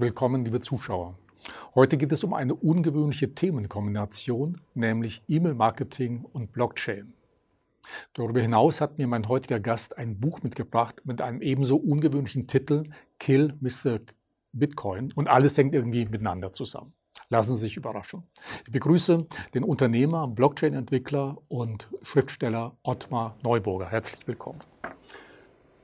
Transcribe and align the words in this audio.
Willkommen, 0.00 0.46
liebe 0.46 0.60
Zuschauer. 0.60 1.18
Heute 1.74 1.98
geht 1.98 2.10
es 2.10 2.24
um 2.24 2.32
eine 2.32 2.54
ungewöhnliche 2.54 3.34
Themenkombination, 3.34 4.58
nämlich 4.72 5.22
E-Mail-Marketing 5.28 6.24
und 6.24 6.52
Blockchain. 6.52 7.12
Darüber 8.14 8.40
hinaus 8.40 8.80
hat 8.80 8.96
mir 8.96 9.06
mein 9.06 9.28
heutiger 9.28 9.60
Gast 9.60 9.98
ein 9.98 10.18
Buch 10.18 10.42
mitgebracht 10.42 11.02
mit 11.04 11.20
einem 11.20 11.42
ebenso 11.42 11.76
ungewöhnlichen 11.76 12.46
Titel 12.46 12.84
Kill 13.18 13.52
Mr. 13.60 13.98
Bitcoin 14.54 15.12
und 15.12 15.28
alles 15.28 15.58
hängt 15.58 15.74
irgendwie 15.74 16.06
miteinander 16.06 16.54
zusammen. 16.54 16.94
Lassen 17.28 17.52
Sie 17.52 17.60
sich 17.60 17.76
überraschen. 17.76 18.22
Ich 18.64 18.72
begrüße 18.72 19.26
den 19.52 19.64
Unternehmer, 19.64 20.28
Blockchain-Entwickler 20.28 21.36
und 21.48 21.90
Schriftsteller 22.04 22.74
Ottmar 22.84 23.36
Neuburger. 23.42 23.90
Herzlich 23.90 24.26
willkommen. 24.26 24.60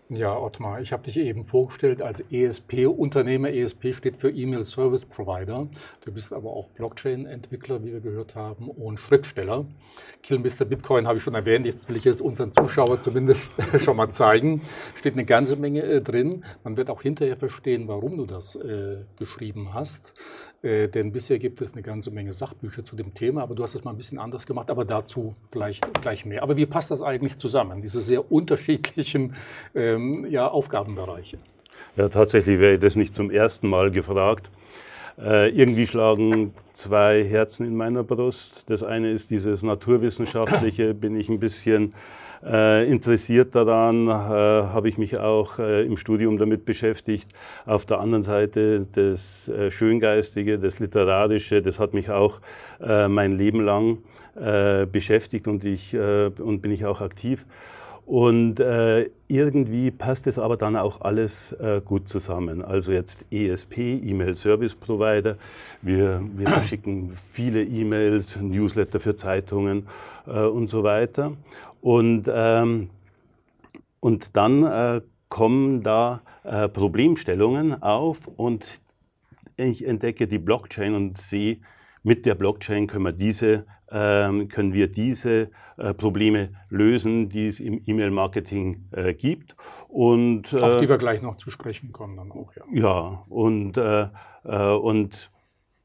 Ja, 0.09 0.39
Ottmar, 0.39 0.81
ich 0.81 0.93
habe 0.93 1.03
dich 1.03 1.17
eben 1.17 1.47
vorgestellt 1.47 2.01
als 2.01 2.21
ESP-Unternehmer. 2.31 3.53
ESP 3.53 3.93
steht 3.93 4.17
für 4.17 4.31
E-Mail 4.31 4.63
Service 4.63 5.05
Provider. 5.05 5.67
Du 6.05 6.13
bist 6.13 6.33
aber 6.33 6.51
auch 6.51 6.69
Blockchain-Entwickler, 6.69 7.83
wie 7.83 7.93
wir 7.93 7.99
gehört 7.99 8.37
haben, 8.37 8.71
und 8.71 9.01
Schriftsteller. 9.01 9.67
Kill 10.23 10.39
Mr. 10.39 10.65
Bitcoin 10.65 11.09
habe 11.09 11.17
ich 11.17 11.25
schon 11.25 11.35
erwähnt. 11.35 11.67
Jetzt 11.67 11.89
will 11.89 11.97
ich 11.97 12.07
es 12.07 12.21
unseren 12.21 12.53
Zuschauern 12.53 13.01
zumindest 13.01 13.55
schon 13.83 13.97
mal 13.97 14.11
zeigen. 14.11 14.63
Steht 14.95 15.15
eine 15.15 15.25
ganze 15.25 15.57
Menge 15.57 15.83
äh, 15.83 16.01
drin. 16.01 16.45
Man 16.63 16.77
wird 16.77 16.89
auch 16.89 17.03
hinterher 17.03 17.37
verstehen, 17.37 17.89
warum 17.89 18.17
du 18.17 18.27
das 18.27 18.55
äh, 18.55 18.99
geschrieben 19.19 19.75
hast. 19.75 20.15
Äh, 20.63 20.89
denn 20.89 21.13
bisher 21.13 21.39
gibt 21.39 21.61
es 21.61 21.73
eine 21.73 21.83
ganze 21.83 22.11
Menge 22.11 22.33
Sachbücher 22.33 22.83
zu 22.83 22.97
dem 22.97 23.15
Thema, 23.15 23.43
aber 23.43 23.55
du 23.55 23.63
hast 23.63 23.75
es 23.75 23.85
mal 23.85 23.91
ein 23.91 23.97
bisschen 23.97 24.19
anders 24.19 24.47
gemacht, 24.47 24.71
aber 24.71 24.85
dazu 24.85 25.35
vielleicht 25.51 26.01
gleich 26.01 26.25
mehr. 26.25 26.43
Aber 26.43 26.57
wie 26.57 26.67
passt 26.67 26.91
das 26.91 27.03
eigentlich 27.03 27.37
zusammen, 27.37 27.83
diese 27.83 28.01
sehr 28.01 28.33
unterschiedlichen 28.33 29.35
ähm, 29.97 30.27
ja, 30.31 30.47
Aufgabenbereiche? 30.49 31.39
Ja, 31.97 32.09
tatsächlich 32.09 32.61
wäre 32.61 32.75
ich 32.75 32.81
das 32.81 32.97
nicht 32.97 33.15
zum 33.15 33.31
ersten 33.31 33.69
Mal 33.69 33.91
gefragt. 33.91 34.51
Äh, 35.19 35.49
irgendwie 35.49 35.87
schlagen 35.87 36.53
zwei 36.75 37.25
Herzen 37.25 37.67
in 37.67 37.75
meiner 37.75 38.05
Brust. 38.05 38.65
Das 38.69 38.83
eine 38.83 39.11
ist 39.11 39.31
dieses 39.31 39.63
naturwissenschaftliche, 39.63 40.93
bin 41.03 41.19
ich 41.19 41.31
ein 41.31 41.41
bisschen 41.41 41.95
äh, 42.45 42.89
interessiert 42.89 43.55
daran, 43.55 44.09
äh, 44.09 44.11
habe 44.11 44.89
ich 44.91 44.99
mich 44.99 45.19
auch 45.19 45.59
äh, 45.59 45.87
im 45.87 45.97
Studium 45.97 46.37
damit 46.37 46.67
beschäftigt. 46.67 47.33
Auf 47.65 47.87
der 47.87 47.99
anderen 48.01 48.25
Seite 48.25 48.87
das 48.93 49.49
äh, 49.49 49.71
Schöngeistige, 49.71 50.59
das 50.59 50.79
Literarische, 50.79 51.63
das 51.63 51.79
hat 51.79 51.95
mich 51.95 52.11
auch 52.11 52.41
äh, 52.81 53.09
mein 53.09 53.33
Leben 53.33 53.61
lang 53.61 53.99
beschäftigt 54.93 55.49
und, 55.49 55.65
ich, 55.65 55.97
und 55.97 56.61
bin 56.61 56.71
ich 56.71 56.85
auch 56.85 57.01
aktiv. 57.01 57.47
Und 58.07 58.61
äh, 58.61 59.11
irgendwie 59.27 59.91
passt 59.91 60.29
es 60.29 60.39
aber 60.39 60.57
dann 60.57 60.77
auch 60.77 61.01
alles 61.01 61.51
äh, 61.53 61.83
gut 61.85 62.07
zusammen. 62.07 62.63
Also 62.63 62.93
jetzt 62.93 63.25
ESP, 63.33 63.79
E-Mail 63.79 64.37
Service 64.37 64.77
Provider. 64.77 65.37
Wir, 65.83 66.23
wir 66.37 66.49
verschicken 66.49 67.11
viele 67.33 67.65
E-Mails, 67.65 68.39
Newsletter 68.41 69.01
für 69.01 69.17
Zeitungen 69.17 69.89
äh, 70.29 70.45
und 70.45 70.69
so 70.69 70.85
weiter. 70.85 71.33
Und, 71.81 72.31
ähm, 72.33 72.91
und 73.99 74.37
dann 74.37 74.63
äh, 74.63 75.01
kommen 75.29 75.83
da 75.83 76.23
äh, 76.45 76.69
Problemstellungen 76.69 77.83
auf 77.83 78.29
und 78.37 78.81
ich 79.57 79.85
entdecke 79.85 80.29
die 80.29 80.39
Blockchain 80.39 80.95
und 80.95 81.19
sehe, 81.19 81.59
mit 82.05 82.25
der 82.25 82.37
Blockchain 82.37 82.87
können 82.87 83.05
wir 83.05 83.13
diese 83.13 83.67
können 83.89 84.73
wir 84.73 84.89
diese 84.89 85.51
äh, 85.77 85.95
Probleme 85.95 86.51
lösen, 86.71 87.29
die 87.29 87.47
es 87.47 87.61
im 87.61 87.83
E-Mail-Marketing 87.87 88.89
äh, 88.93 89.15
gibt. 89.15 89.57
Und, 89.89 90.53
äh, 90.53 90.61
Auf 90.61 90.79
die 90.79 90.89
wir 90.89 90.99
gleich 90.99 91.23
noch 91.23 91.37
zu 91.37 91.51
sprechen 91.51 91.93
kommen 91.93 92.17
dann 92.17 92.33
auch. 92.33 92.53
Ja, 92.57 92.65
ja 92.73 93.25
und, 93.29 93.77
äh, 93.77 94.09
äh, 94.45 94.73
und 94.73 95.31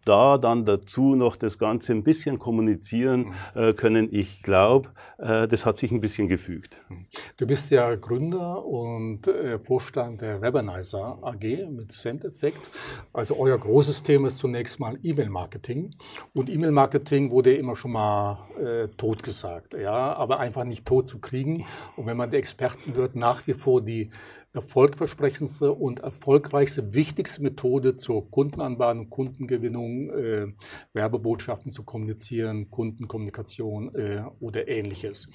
da 0.06 0.38
dann 0.38 0.66
dazu 0.66 1.16
noch 1.16 1.36
das 1.36 1.58
Ganze 1.58 1.94
ein 1.94 2.04
bisschen 2.04 2.40
kommunizieren 2.40 3.34
mhm. 3.56 3.62
äh, 3.62 3.74
können, 3.74 4.10
ich 4.12 4.44
glaube, 4.44 4.90
äh, 5.18 5.48
das 5.48 5.66
hat 5.66 5.78
sich 5.78 5.92
ein 5.92 6.02
bisschen 6.02 6.28
gefügt. 6.28 6.78
Mhm. 6.90 7.06
Du 7.38 7.48
bist 7.48 7.72
ja 7.72 7.96
Gründer 7.96 8.66
und 8.66 9.28
äh, 9.28 9.60
Vorstand 9.60 10.22
der 10.22 10.42
Webanizer 10.42 11.20
AG 11.22 11.70
mit 11.70 11.92
Sendeffekt. 11.92 12.70
Also 13.14 13.38
euer 13.38 13.58
großes 13.58 14.04
Thema 14.04 14.28
ist 14.28 14.38
zunächst 14.38 14.80
mal 14.80 14.98
E-Mail-Marketing. 15.02 15.92
Und 16.34 16.50
E-Mail-Marketing 16.50 17.32
wurde 17.32 17.54
immer 17.56 17.76
schon 17.76 17.92
mal 17.92 18.48
äh, 18.60 18.88
tot 18.98 19.24
gesagt, 19.24 19.74
ja, 19.74 20.14
aber 20.14 20.40
einfach 20.40 20.64
nicht 20.64 20.86
tot 20.86 21.08
zu 21.08 21.20
kriegen. 21.20 21.66
Und 21.96 22.06
wenn 22.06 22.18
man 22.18 22.32
die 22.32 22.38
Experten 22.38 22.96
wird, 22.96 23.16
nach 23.16 23.46
wie 23.48 23.54
vor 23.54 23.82
die 23.82 24.10
erfolgversprechendste 24.54 25.72
und 25.72 26.02
erfolgreichste, 26.02 26.94
wichtigste 26.94 27.42
Methode 27.42 27.98
zur 27.98 28.30
Kundenanbahnung, 28.30 29.10
Kundengewinnung, 29.10 30.10
äh, 30.12 30.48
Werbebotschaften 30.94 31.72
zu 31.72 31.84
kommunizieren, 31.84 32.70
Kundenkommunikation 32.70 33.96
äh, 33.96 34.24
oder 34.40 34.68
ähnliches. 34.68 35.30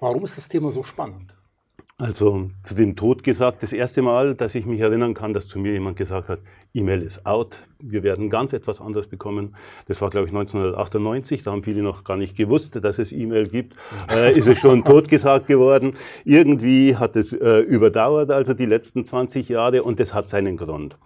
Warum 0.00 0.24
ist 0.24 0.36
das 0.36 0.48
Thema 0.48 0.70
so 0.70 0.82
spannend? 0.82 1.34
Also 2.00 2.50
zu 2.62 2.76
dem 2.76 2.94
Tod 2.94 3.24
gesagt, 3.24 3.64
das 3.64 3.72
erste 3.72 4.02
Mal, 4.02 4.34
dass 4.36 4.54
ich 4.54 4.66
mich 4.66 4.78
erinnern 4.80 5.14
kann, 5.14 5.32
dass 5.32 5.48
zu 5.48 5.58
mir 5.58 5.72
jemand 5.72 5.96
gesagt 5.96 6.28
hat, 6.28 6.40
E-Mail 6.74 7.02
ist 7.02 7.24
out, 7.24 7.68
wir 7.80 8.02
werden 8.02 8.28
ganz 8.28 8.52
etwas 8.52 8.80
anderes 8.80 9.06
bekommen. 9.06 9.54
Das 9.86 10.00
war, 10.00 10.10
glaube 10.10 10.26
ich, 10.26 10.34
1998, 10.34 11.42
da 11.42 11.52
haben 11.52 11.62
viele 11.62 11.82
noch 11.82 12.04
gar 12.04 12.16
nicht 12.16 12.36
gewusst, 12.36 12.82
dass 12.82 12.98
es 12.98 13.12
E-Mail 13.12 13.48
gibt. 13.48 13.74
Äh, 14.10 14.38
ist 14.38 14.46
es 14.46 14.58
schon 14.58 14.84
totgesagt 14.84 15.46
geworden. 15.46 15.94
Irgendwie 16.24 16.96
hat 16.96 17.14
es 17.14 17.32
äh, 17.32 17.58
überdauert, 17.58 18.30
also 18.30 18.54
die 18.54 18.64
letzten 18.64 19.04
20 19.04 19.48
Jahre, 19.50 19.82
und 19.82 20.00
das 20.00 20.14
hat 20.14 20.28
seinen 20.28 20.56
Grund. 20.56 20.96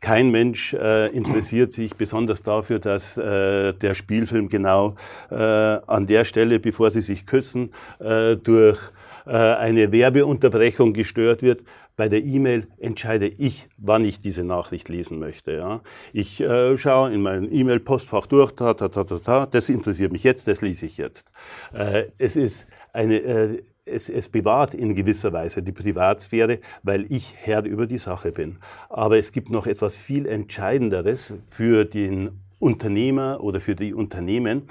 Kein 0.00 0.30
Mensch 0.30 0.74
äh, 0.74 1.08
interessiert 1.08 1.72
sich 1.72 1.94
besonders 1.94 2.42
dafür, 2.42 2.78
dass 2.78 3.16
äh, 3.16 3.72
der 3.72 3.94
Spielfilm 3.94 4.48
genau 4.48 4.94
äh, 5.30 5.34
an 5.34 6.06
der 6.06 6.24
Stelle, 6.24 6.58
bevor 6.58 6.90
sie 6.90 7.02
sich 7.02 7.24
küssen, 7.26 7.72
äh, 7.98 8.36
durch 8.36 8.78
eine 9.26 9.92
Werbeunterbrechung 9.92 10.92
gestört 10.92 11.42
wird. 11.42 11.62
Bei 12.00 12.08
der 12.08 12.24
E-Mail 12.24 12.66
entscheide 12.78 13.28
ich, 13.28 13.68
wann 13.76 14.06
ich 14.06 14.18
diese 14.18 14.42
Nachricht 14.42 14.88
lesen 14.88 15.18
möchte. 15.18 15.52
Ja. 15.52 15.82
Ich 16.14 16.40
äh, 16.40 16.74
schaue 16.78 17.12
in 17.12 17.20
mein 17.20 17.52
E-Mail-Postfach 17.52 18.24
durch, 18.24 18.52
ta, 18.52 18.72
ta, 18.72 18.88
ta, 18.88 19.04
ta, 19.04 19.18
ta, 19.18 19.44
das 19.44 19.68
interessiert 19.68 20.10
mich 20.10 20.24
jetzt, 20.24 20.48
das 20.48 20.62
lese 20.62 20.86
ich 20.86 20.96
jetzt. 20.96 21.30
Äh, 21.74 22.04
es 22.16 22.36
ist 22.36 22.66
eine, 22.94 23.18
äh, 23.18 23.62
es, 23.84 24.08
es 24.08 24.30
bewahrt 24.30 24.72
in 24.72 24.94
gewisser 24.94 25.34
Weise 25.34 25.62
die 25.62 25.72
Privatsphäre, 25.72 26.60
weil 26.82 27.04
ich 27.12 27.34
Herr 27.36 27.64
über 27.66 27.86
die 27.86 27.98
Sache 27.98 28.32
bin. 28.32 28.60
Aber 28.88 29.18
es 29.18 29.30
gibt 29.30 29.50
noch 29.50 29.66
etwas 29.66 29.94
viel 29.94 30.24
Entscheidenderes 30.24 31.34
für 31.50 31.84
den 31.84 32.30
Unternehmer 32.58 33.42
oder 33.42 33.60
für 33.60 33.74
die 33.74 33.92
Unternehmen. 33.92 34.62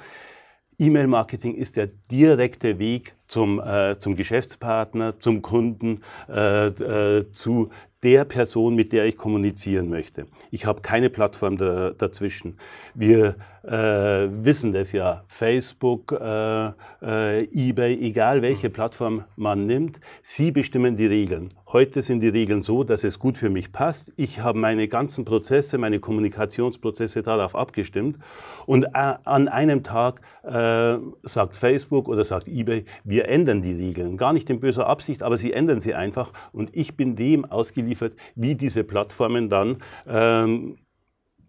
E-Mail-Marketing 0.79 1.53
ist 1.53 1.77
der 1.77 1.89
direkte 2.09 2.79
Weg 2.79 3.13
zum, 3.29 3.61
äh, 3.61 3.97
zum 3.97 4.15
Geschäftspartner, 4.15 5.19
zum 5.19 5.41
Kunden, 5.41 6.01
äh, 6.27 6.67
äh, 6.67 7.31
zu 7.31 7.69
der 8.03 8.23
Person, 8.25 8.75
mit 8.75 8.93
der 8.93 9.05
ich 9.05 9.17
kommunizieren 9.17 9.89
möchte. 9.89 10.27
Ich 10.51 10.65
habe 10.65 10.81
keine 10.81 11.09
Plattform 11.09 11.57
da, 11.57 11.91
dazwischen. 11.91 12.57
Wir 12.93 13.35
äh, 13.63 13.71
wissen 13.71 14.71
das 14.71 14.93
ja. 14.93 15.23
Facebook, 15.27 16.13
äh, 16.13 16.71
äh, 17.01 17.43
eBay, 17.51 17.99
egal 17.99 18.41
welche 18.41 18.69
Plattform 18.69 19.25
man 19.35 19.65
nimmt, 19.65 19.99
sie 20.21 20.51
bestimmen 20.51 20.95
die 20.95 21.07
Regeln. 21.07 21.53
Heute 21.71 22.01
sind 22.01 22.21
die 22.21 22.29
Regeln 22.29 22.63
so, 22.63 22.83
dass 22.83 23.03
es 23.03 23.19
gut 23.19 23.37
für 23.37 23.49
mich 23.49 23.71
passt. 23.71 24.11
Ich 24.15 24.39
habe 24.39 24.57
meine 24.57 24.87
ganzen 24.87 25.23
Prozesse, 25.23 25.77
meine 25.77 25.99
Kommunikationsprozesse 25.99 27.21
darauf 27.21 27.55
abgestimmt. 27.55 28.17
Und 28.65 28.85
äh, 28.85 28.89
an 28.93 29.47
einem 29.49 29.83
Tag 29.83 30.21
äh, 30.43 30.97
sagt 31.23 31.57
Facebook 31.57 32.07
oder 32.07 32.23
sagt 32.23 32.47
eBay, 32.47 32.85
wir 33.03 33.27
ändern 33.27 33.61
die 33.61 33.73
Regeln. 33.73 34.17
Gar 34.17 34.33
nicht 34.33 34.49
in 34.49 34.59
böser 34.59 34.87
Absicht, 34.87 35.21
aber 35.21 35.37
sie 35.37 35.53
ändern 35.53 35.79
sie 35.81 35.93
einfach. 35.93 36.31
Und 36.53 36.75
ich 36.75 36.95
bin 36.95 37.15
dem 37.15 37.45
ausgeliefert, 37.45 37.88
wie 38.35 38.55
diese 38.55 38.83
Plattformen 38.83 39.49
dann 39.49 39.77
ähm, 40.07 40.77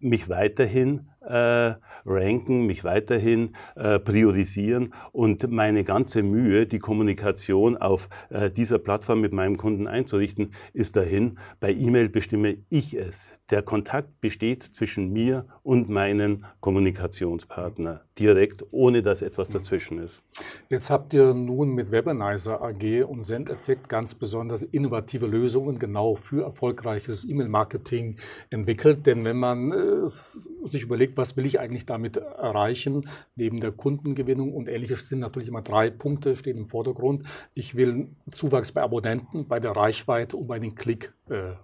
mich 0.01 0.29
weiterhin 0.29 1.07
äh, 1.21 1.75
ranken, 2.05 2.65
mich 2.65 2.83
weiterhin 2.83 3.55
äh, 3.75 3.99
priorisieren 3.99 4.93
und 5.11 5.49
meine 5.51 5.83
ganze 5.83 6.23
Mühe, 6.23 6.65
die 6.65 6.79
Kommunikation 6.79 7.77
auf 7.77 8.09
äh, 8.29 8.49
dieser 8.49 8.79
Plattform 8.79 9.21
mit 9.21 9.33
meinem 9.33 9.57
Kunden 9.57 9.87
einzurichten, 9.87 10.53
ist 10.73 10.95
dahin. 10.95 11.37
Bei 11.59 11.71
E-Mail 11.71 12.09
bestimme 12.09 12.57
ich 12.69 12.95
es. 12.95 13.27
Der 13.51 13.61
Kontakt 13.61 14.19
besteht 14.19 14.63
zwischen 14.63 15.11
mir 15.13 15.45
und 15.61 15.89
meinen 15.89 16.45
Kommunikationspartner 16.59 18.01
direkt, 18.21 18.63
ohne 18.71 19.01
dass 19.01 19.21
etwas 19.21 19.49
dazwischen 19.49 19.97
ist. 19.97 20.23
Jetzt 20.69 20.89
habt 20.89 21.13
ihr 21.13 21.33
nun 21.33 21.73
mit 21.73 21.91
Webanizer 21.91 22.61
AG 22.61 23.03
und 23.03 23.23
Sendeffekt 23.23 23.89
ganz 23.89 24.13
besonders 24.13 24.61
innovative 24.61 25.25
Lösungen 25.25 25.79
genau 25.79 26.15
für 26.15 26.43
erfolgreiches 26.43 27.27
E-Mail-Marketing 27.27 28.17
entwickelt. 28.51 29.07
Denn 29.07 29.25
wenn 29.25 29.37
man 29.37 29.71
äh, 29.71 30.07
sich 30.07 30.83
überlegt, 30.83 31.17
was 31.17 31.35
will 31.35 31.45
ich 31.45 31.59
eigentlich 31.59 31.87
damit 31.87 32.17
erreichen, 32.17 33.09
neben 33.35 33.59
der 33.59 33.71
Kundengewinnung 33.71 34.53
und 34.53 34.69
ähnliches 34.69 35.07
sind 35.07 35.19
natürlich 35.19 35.49
immer 35.49 35.63
drei 35.63 35.89
Punkte, 35.89 36.35
stehen 36.35 36.57
im 36.57 36.67
Vordergrund. 36.67 37.25
Ich 37.55 37.75
will 37.75 38.09
Zuwachs 38.29 38.71
bei 38.71 38.81
Abonnenten, 38.81 39.47
bei 39.47 39.59
der 39.59 39.71
Reichweite 39.71 40.37
und 40.37 40.47
bei 40.47 40.59
den 40.59 40.75
Klick 40.75 41.11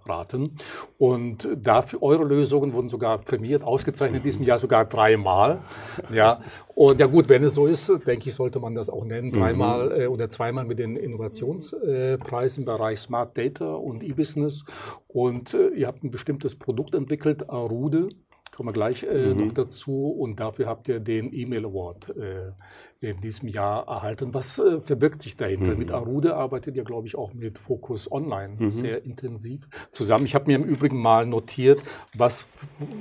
raten. 0.06 0.56
Und 0.98 1.48
dafür 1.56 2.02
eure 2.02 2.24
Lösungen 2.24 2.72
wurden 2.72 2.88
sogar 2.88 3.18
prämiert, 3.18 3.62
ausgezeichnet 3.62 4.18
in 4.18 4.24
diesem 4.24 4.44
Jahr 4.44 4.58
sogar 4.58 4.84
dreimal. 4.84 5.60
Ja, 6.12 6.40
und 6.74 7.00
ja 7.00 7.06
gut, 7.06 7.28
wenn 7.28 7.42
es 7.44 7.54
so 7.54 7.66
ist, 7.66 7.88
denke 8.06 8.28
ich, 8.28 8.34
sollte 8.34 8.60
man 8.60 8.74
das 8.74 8.88
auch 8.88 9.04
nennen. 9.04 9.32
Dreimal 9.32 9.86
mhm. 9.86 10.00
äh, 10.00 10.06
oder 10.06 10.30
zweimal 10.30 10.64
mit 10.64 10.78
den 10.78 10.96
Innovationspreisen 10.96 12.62
im 12.62 12.64
Bereich 12.64 13.00
Smart 13.00 13.36
Data 13.36 13.74
und 13.74 14.02
E-Business. 14.02 14.64
Und 15.08 15.54
äh, 15.54 15.68
ihr 15.70 15.86
habt 15.86 16.04
ein 16.04 16.10
bestimmtes 16.10 16.54
Produkt 16.56 16.94
entwickelt, 16.94 17.50
Arude. 17.50 18.08
Kommen 18.58 18.70
wir 18.70 18.72
gleich 18.72 19.04
äh, 19.04 19.34
mhm. 19.34 19.46
noch 19.46 19.52
dazu. 19.52 20.08
Und 20.10 20.40
dafür 20.40 20.66
habt 20.66 20.88
ihr 20.88 20.98
den 20.98 21.32
E-Mail 21.32 21.66
Award 21.66 22.08
äh, 22.16 22.50
in 22.98 23.20
diesem 23.20 23.48
Jahr 23.48 23.86
erhalten. 23.86 24.34
Was 24.34 24.58
äh, 24.58 24.80
verbirgt 24.80 25.22
sich 25.22 25.36
dahinter? 25.36 25.74
Mhm. 25.74 25.78
Mit 25.78 25.92
Arude 25.92 26.34
arbeitet 26.34 26.74
ihr, 26.74 26.82
glaube 26.82 27.06
ich, 27.06 27.14
auch 27.14 27.32
mit 27.34 27.60
Focus 27.60 28.10
Online 28.10 28.56
mhm. 28.58 28.72
sehr 28.72 29.04
intensiv 29.04 29.68
zusammen. 29.92 30.24
Ich 30.24 30.34
habe 30.34 30.46
mir 30.48 30.56
im 30.56 30.64
Übrigen 30.64 31.00
mal 31.00 31.24
notiert, 31.24 31.80
was, 32.16 32.48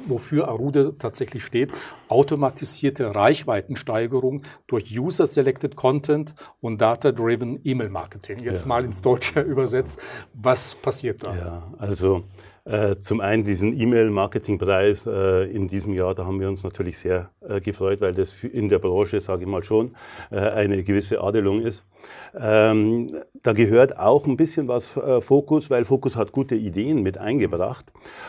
wofür 0.06 0.48
Arude 0.48 0.96
tatsächlich 1.00 1.44
steht. 1.44 1.74
Automatisierte 2.08 3.16
Reichweitensteigerung 3.16 4.44
durch 4.68 4.96
User-Selected 4.96 5.76
Content 5.76 6.36
und 6.62 6.80
Data-Driven 6.80 7.62
E-Mail-Marketing. 7.64 8.44
Jetzt 8.44 8.62
ja. 8.62 8.68
mal 8.68 8.86
ins 8.86 9.02
Deutsche 9.02 9.42
übersetzt. 9.42 10.00
Was 10.36 10.76
passiert 10.76 11.26
da? 11.26 11.36
Ja, 11.36 11.74
also 11.80 12.26
äh, 12.68 12.98
zum 13.00 13.22
einen 13.22 13.46
diesen 13.46 13.80
E-Mail-Marketing-Preis 13.80 15.08
äh, 15.08 15.46
in 15.46 15.70
diesem 15.70 15.94
Jahr, 15.94 16.14
da 16.16 16.26
haben 16.26 16.40
wir 16.40 16.50
uns 16.50 16.64
natürlich 16.64 16.98
sehr 16.98 17.30
äh, 17.48 17.62
gefreut, 17.62 18.02
weil 18.02 18.14
das 18.14 18.44
in 18.44 18.68
der 18.68 18.80
Branche, 18.80 19.22
sage 19.22 19.44
ich 19.44 19.48
mal 19.48 19.64
schon, 19.64 19.96
äh, 20.32 20.38
eine 20.38 20.84
gewisse 20.84 21.22
Adelung 21.22 21.62
ist. 21.62 21.86
Ähm, 22.38 23.08
da 23.42 23.54
gehört 23.54 23.98
auch 23.98 24.28
ein 24.28 24.36
bisschen 24.36 24.68
was 24.68 24.98
äh, 24.98 25.22
Fokus, 25.22 25.70
weil 25.70 25.86
Fokus 25.86 26.18
hat 26.18 26.34
gute 26.34 26.56
Ideen 26.56 27.04
mit 27.04 27.18
eingebracht. 27.18 27.86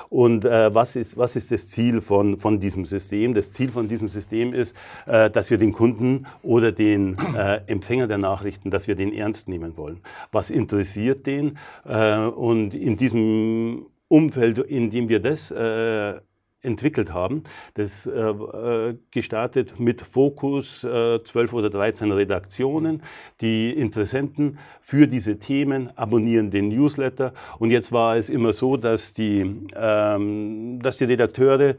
Und 0.09 0.45
was, 0.45 0.97
ist, 0.97 1.19
was 1.19 1.37
ist 1.37 1.51
das 1.51 1.69
Ziel 1.69 2.01
von, 2.01 2.39
von 2.39 2.61
diesem 2.61 2.87
System? 2.87 3.35
Das 3.35 3.53
Ziel 3.53 3.71
von 3.71 3.89
diesem 3.89 4.09
System 4.09 4.55
ist, 4.55 4.75
dass 5.07 5.51
wir 5.51 5.59
den 5.59 5.73
Kunden 5.73 6.27
oder 6.43 6.73
den 6.73 7.19
Empfänger 7.67 8.07
der 8.07 8.17
Nachrichten, 8.17 8.71
dass 8.71 8.89
wir 8.89 8.95
den 8.95 9.13
ernst 9.13 9.49
nehmen 9.49 9.77
wollen. 9.77 10.01
Was 10.33 10.49
interessiert 10.51 11.27
den? 11.27 11.59
und 11.85 12.75
in 12.75 12.97
diesem 12.97 13.87
Umfeld, 14.09 14.59
in 14.59 14.91
dem 14.91 15.09
wir 15.09 15.21
das 15.21 15.51
äh, 15.51 16.21
entwickelt 16.63 17.13
haben. 17.13 17.45
Das 17.75 18.07
äh, 18.07 18.11
äh 18.11 18.97
gestartet 19.11 19.79
mit 19.79 20.03
Fokus 20.03 20.83
äh, 20.85 21.23
12 21.23 21.53
oder 21.53 21.71
13 21.71 22.11
Redaktionen. 22.11 23.03
Die 23.41 23.71
Interessenten 23.71 24.59
für 24.81 25.07
diese 25.07 25.39
Themen 25.39 25.97
abonnieren 25.97 26.51
den 26.51 26.69
Newsletter. 26.69 27.33
Und 27.59 27.71
jetzt 27.71 27.93
war 27.93 28.17
es 28.17 28.29
immer 28.29 28.53
so, 28.53 28.77
dass 28.77 29.15
die, 29.15 29.69
ähm, 29.77 30.81
dass 30.83 30.97
die 30.97 31.05
Redakteure 31.05 31.77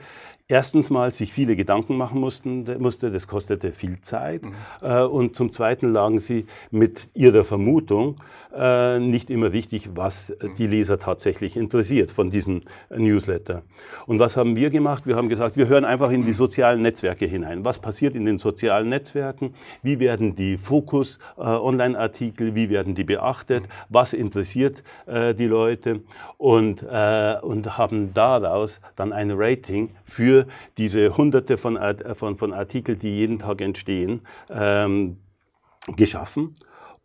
erstens 0.49 0.89
mal 0.89 1.11
sich 1.11 1.31
viele 1.31 1.55
Gedanken 1.55 1.95
machen 1.95 2.19
mussten, 2.19 2.65
musste, 2.79 3.11
das 3.11 3.27
kostete 3.27 3.71
viel 3.71 4.01
Zeit. 4.01 4.43
Mhm. 4.43 4.53
Äh, 4.81 5.03
und 5.03 5.35
zum 5.35 5.51
Zweiten 5.51 5.93
lagen 5.93 6.19
sie 6.19 6.47
mit 6.71 7.09
ihrer 7.13 7.43
Vermutung 7.43 8.15
äh, 8.53 8.99
nicht 8.99 9.29
immer 9.29 9.53
richtig, 9.53 9.91
was 9.95 10.35
mhm. 10.41 10.55
die 10.55 10.67
Leser 10.67 10.97
tatsächlich 10.97 11.55
interessiert 11.55 12.09
von 12.09 12.31
diesem 12.31 12.63
Newsletter. 12.89 13.61
Und 14.07 14.17
was 14.19 14.35
haben 14.37 14.55
wir 14.55 14.71
gemacht? 14.71 15.05
Wir 15.05 15.15
haben 15.15 15.29
gesagt, 15.29 15.55
wir 15.55 15.67
hören 15.67 15.85
einfach 15.85 16.09
in 16.09 16.23
die 16.23 16.29
mhm. 16.29 16.33
sozialen 16.33 16.81
Netzwerke 16.81 17.27
hinein. 17.27 17.63
Was 17.63 17.77
passiert 17.77 18.15
in 18.15 18.25
den 18.25 18.39
sozialen 18.39 18.89
Netzwerken? 18.89 19.53
Wie 19.83 19.99
werden 19.99 20.33
die 20.33 20.57
Fokus-Online-Artikel, 20.57 22.55
wie 22.55 22.71
werden 22.71 22.95
die 22.95 23.03
beachtet? 23.03 23.63
Mhm. 23.63 23.69
Was 23.89 24.13
interessiert 24.13 24.81
äh, 25.05 25.35
die 25.35 25.45
Leute? 25.45 26.01
Und, 26.37 26.81
äh, 26.81 27.35
und 27.41 27.77
haben 27.77 28.15
daraus 28.15 28.81
dann 28.95 29.13
ein 29.13 29.29
Rating 29.31 29.91
für 30.05 30.38
diese 30.77 31.17
hunderte 31.17 31.57
von, 31.57 31.77
von, 32.13 32.37
von 32.37 32.53
Artikeln, 32.53 32.99
die 32.99 33.17
jeden 33.17 33.39
Tag 33.39 33.61
entstehen, 33.61 34.21
ähm, 34.49 35.17
geschaffen. 35.95 36.53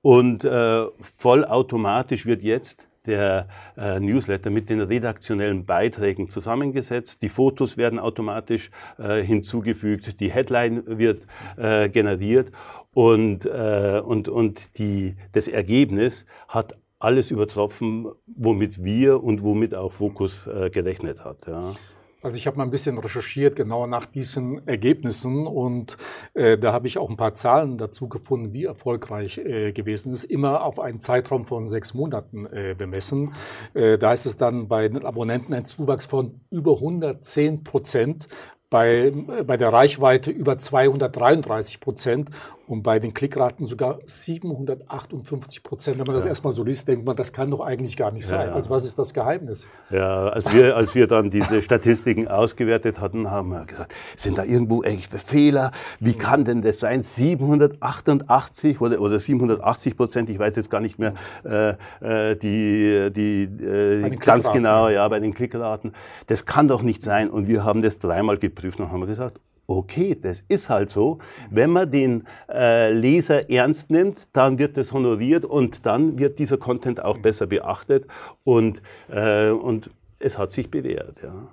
Und 0.03 0.45
äh, 0.45 0.85
vollautomatisch 1.01 2.27
wird 2.27 2.43
jetzt 2.43 2.87
der 3.07 3.49
äh, 3.77 4.01
Newsletter 4.01 4.51
mit 4.51 4.71
den 4.71 4.81
redaktionellen 4.81 5.65
Beiträgen 5.67 6.29
zusammengesetzt. 6.29 7.23
Die 7.23 7.29
Fotos 7.29 7.77
werden 7.77 7.99
automatisch 7.99 8.71
äh, 8.99 9.23
hinzugefügt, 9.23 10.21
die 10.21 10.31
Headline 10.31 10.83
wird 10.87 11.27
äh, 11.57 11.89
generiert 11.89 12.51
und, 12.93 13.47
äh, 13.47 14.01
und, 14.05 14.29
und 14.29 14.79
die, 14.79 15.17
das 15.33 15.49
Ergebnis 15.49 16.27
hat 16.49 16.77
alles 16.99 17.31
übertroffen, 17.31 18.09
womit 18.27 18.83
wir 18.83 19.23
und 19.23 19.43
womit 19.43 19.75
auch 19.75 19.93
Focus 19.93 20.47
äh, 20.47 20.71
gerechnet 20.71 21.23
hat. 21.25 21.47
Ja. 21.47 21.75
Also 22.25 22.39
ich 22.39 22.47
habe 22.47 22.57
mal 22.57 22.65
ein 22.65 22.71
bisschen 22.71 22.97
recherchiert 22.97 23.55
genau 23.55 23.87
nach 23.87 24.07
diesen 24.07 24.67
Ergebnissen 24.67 25.47
und 25.47 25.99
äh, 26.33 26.57
da 26.57 26.73
habe 26.73 26.87
ich 26.87 26.97
auch 26.97 27.11
ein 27.11 27.19
paar 27.19 27.35
Zahlen 27.35 27.77
dazu 27.77 28.09
gefunden, 28.09 28.55
wie 28.55 28.65
erfolgreich 28.65 29.37
äh, 29.37 29.73
gewesen 29.73 30.11
ist. 30.11 30.25
Immer 30.25 30.65
auf 30.65 30.81
einen 30.81 31.01
Zeitraum 31.01 31.45
von 31.45 31.69
sechs 31.69 31.93
Monaten 31.93 32.47
äh, 32.47 32.75
bemessen. 32.79 33.35
Äh, 33.75 33.99
da 33.99 34.15
ist 34.15 34.25
es 34.25 34.39
dann 34.39 34.69
bei 34.69 34.89
den 34.89 35.05
Abonnenten 35.05 35.53
ein 35.53 35.67
Zuwachs 35.67 36.07
von 36.07 36.41
über 36.51 36.77
110 36.77 37.63
Prozent 37.63 38.27
bei, 38.71 39.13
bei 39.47 39.57
der 39.57 39.73
Reichweite 39.73 40.31
über 40.31 40.59
233 40.59 41.79
Prozent 41.79 42.31
und 42.67 42.83
bei 42.83 42.99
den 42.99 43.13
Klickraten 43.13 43.67
sogar 43.67 43.99
758 44.07 45.63
Prozent. 45.63 45.99
Wenn 45.99 46.07
man 46.07 46.17
das 46.17 46.25
ja. 46.25 46.31
erstmal 46.31 46.53
so 46.53 46.65
liest, 46.65 46.89
denkt 46.89 47.05
man, 47.05 47.15
das 47.15 47.33
kann 47.33 47.51
doch 47.51 47.61
eigentlich 47.61 47.97
gar 47.97 48.11
nicht 48.11 48.27
sein. 48.27 48.49
Ja, 48.49 48.55
Also 48.55 48.71
was 48.71 48.85
ist 48.85 48.99
das 48.99 49.13
Geheimnis? 49.13 49.69
Ja, 49.91 50.29
als 50.29 50.51
wir, 50.51 50.75
als 50.77 50.95
wir 50.95 51.07
dann 51.07 51.31
diese 51.31 51.61
Statistiken 51.61 52.27
ausgewertet 52.27 53.01
hatten, 53.01 53.31
haben 53.31 53.51
wir 53.51 53.67
gesagt, 53.67 53.95
sind 54.17 54.39
da 54.39 54.45
irgendwo 54.45 54.83
irgendwelche 54.83 55.19
Fehler? 55.19 55.71
Wie 56.01 56.15
kann 56.15 56.47
denn 56.47 56.63
das 56.63 56.81
sein? 56.81 57.03
788 57.03 58.81
oder, 58.81 58.99
oder 58.99 59.19
780 59.19 59.97
Prozent, 59.97 60.31
ich 60.31 60.39
weiß 60.39 60.57
jetzt 60.57 60.71
gar 60.71 60.81
nicht 60.81 60.99
mehr, 60.99 61.13
äh, 61.45 61.75
äh 62.01 62.35
die, 62.35 63.13
die 63.15 63.43
äh, 63.63 64.17
ganz 64.17 64.51
genau, 64.51 64.89
ja, 64.89 65.07
bei 65.07 65.21
den 65.21 65.35
Klickraten. 65.35 65.93
Das 66.29 66.47
kann 66.47 66.67
doch 66.67 66.83
nicht 66.83 67.03
sein. 67.03 67.29
Und 67.29 67.47
wir 67.47 67.63
haben 67.63 67.83
das 67.83 67.99
dreimal 67.99 68.39
geprüft 68.39 68.54
und 68.63 68.91
haben 68.91 69.07
gesagt, 69.07 69.41
okay, 69.67 70.17
das 70.21 70.45
ist 70.49 70.69
halt 70.69 70.91
so. 70.91 71.19
Wenn 71.51 71.71
man 71.71 71.91
den 71.91 72.25
äh, 72.49 72.93
Leser 72.93 73.49
ernst 73.51 73.91
nimmt, 73.91 74.29
dann 74.33 74.59
wird 74.59 74.77
das 74.77 74.93
honoriert 74.93 75.45
und 75.45 75.87
dann 75.87 76.19
wird 76.19 76.39
dieser 76.39 76.59
Content 76.59 77.03
auch 77.03 77.19
besser 77.19 77.47
beachtet 77.47 78.07
und, 78.45 78.83
äh, 79.09 79.51
und 79.51 79.91
es 80.19 80.39
hat 80.39 80.53
sich 80.53 80.71
bewährt. 80.71 81.23
Ja. 81.23 81.49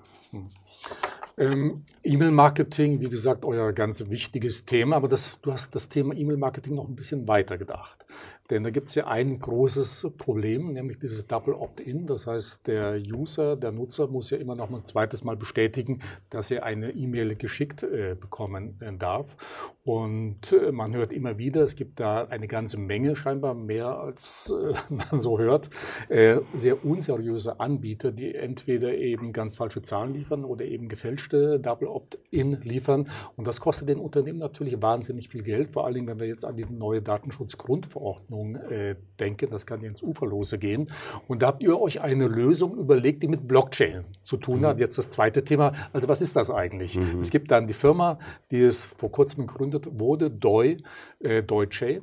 Ähm, 1.37 1.85
E-Mail-Marketing, 2.03 2.99
wie 2.99 3.09
gesagt, 3.09 3.45
euer 3.45 3.71
ganz 3.73 4.09
wichtiges 4.09 4.65
Thema, 4.65 4.97
aber 4.97 5.07
das, 5.07 5.39
du 5.41 5.51
hast 5.51 5.73
das 5.73 5.87
Thema 5.87 6.13
E-Mail-Marketing 6.15 6.75
noch 6.75 6.87
ein 6.87 6.95
bisschen 6.95 7.27
weiter 7.27 7.57
gedacht. 7.57 8.05
Denn 8.51 8.63
da 8.65 8.69
gibt 8.69 8.89
es 8.89 8.95
ja 8.95 9.07
ein 9.07 9.39
großes 9.39 10.11
Problem, 10.17 10.73
nämlich 10.73 10.99
dieses 10.99 11.25
Double 11.25 11.53
Opt-in. 11.53 12.05
Das 12.05 12.27
heißt, 12.27 12.67
der 12.67 12.97
User, 12.99 13.55
der 13.55 13.71
Nutzer 13.71 14.07
muss 14.07 14.29
ja 14.29 14.37
immer 14.39 14.55
noch 14.55 14.69
ein 14.69 14.85
zweites 14.85 15.23
Mal 15.23 15.37
bestätigen, 15.37 15.99
dass 16.29 16.51
er 16.51 16.65
eine 16.65 16.91
E-Mail 16.91 17.37
geschickt 17.37 17.83
äh, 17.83 18.13
bekommen 18.19 18.77
äh, 18.81 18.91
darf. 18.91 19.37
Und 19.85 20.51
äh, 20.51 20.73
man 20.73 20.93
hört 20.93 21.13
immer 21.13 21.37
wieder, 21.37 21.61
es 21.63 21.77
gibt 21.77 22.01
da 22.01 22.25
eine 22.25 22.49
ganze 22.49 22.77
Menge, 22.77 23.15
scheinbar 23.15 23.53
mehr 23.53 23.97
als 23.97 24.53
äh, 24.53 24.73
man 25.11 25.21
so 25.21 25.39
hört, 25.39 25.69
äh, 26.09 26.41
sehr 26.53 26.83
unseriöse 26.83 27.61
Anbieter, 27.61 28.11
die 28.11 28.35
entweder 28.35 28.93
eben 28.93 29.31
ganz 29.31 29.55
falsche 29.55 29.81
Zahlen 29.81 30.13
liefern 30.13 30.43
oder 30.43 30.65
eben 30.65 30.89
gefälschte 30.89 31.57
Double 31.57 31.87
Opt-in 31.87 32.59
liefern. 32.63 33.09
Und 33.37 33.47
das 33.47 33.61
kostet 33.61 33.87
den 33.87 33.99
Unternehmen 33.99 34.39
natürlich 34.39 34.81
wahnsinnig 34.81 35.29
viel 35.29 35.43
Geld, 35.43 35.71
vor 35.71 35.85
allen 35.85 35.95
Dingen, 35.95 36.07
wenn 36.07 36.19
wir 36.19 36.27
jetzt 36.27 36.43
an 36.43 36.57
die 36.57 36.65
neue 36.65 37.01
Datenschutzgrundverordnung 37.01 38.40
Lösung 38.41 38.55
äh, 38.55 38.95
denken. 39.19 39.49
Das 39.51 39.65
kann 39.65 39.83
ins 39.83 40.01
Uferlose 40.01 40.57
gehen. 40.57 40.89
Und 41.27 41.41
da 41.41 41.47
habt 41.47 41.63
ihr 41.63 41.79
euch 41.79 42.01
eine 42.01 42.27
Lösung 42.27 42.77
überlegt, 42.77 43.23
die 43.23 43.27
mit 43.27 43.47
Blockchain 43.47 44.05
zu 44.21 44.37
tun 44.37 44.59
mhm. 44.59 44.65
hat. 44.65 44.79
Jetzt 44.79 44.97
das 44.97 45.11
zweite 45.11 45.43
Thema. 45.43 45.73
Also 45.93 46.07
was 46.07 46.21
ist 46.21 46.35
das 46.35 46.49
eigentlich? 46.49 46.97
Mhm. 46.97 47.21
Es 47.21 47.29
gibt 47.29 47.51
dann 47.51 47.67
die 47.67 47.73
Firma, 47.73 48.19
die 48.51 48.61
es 48.61 48.85
vor 48.97 49.11
kurzem 49.11 49.47
gegründet 49.47 49.87
wurde, 49.91 50.29
Doi, 50.29 50.77
äh, 51.19 51.43
Deutsche. 51.43 52.01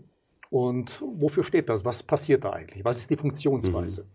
Und 0.50 1.02
wofür 1.18 1.45
steht 1.45 1.68
das? 1.68 1.85
Was 1.85 2.02
passiert 2.02 2.45
da 2.45 2.52
eigentlich? 2.52 2.85
Was 2.85 2.97
ist 2.97 3.11
die 3.11 3.16
Funktionsweise? 3.16 4.02
Mhm. 4.02 4.07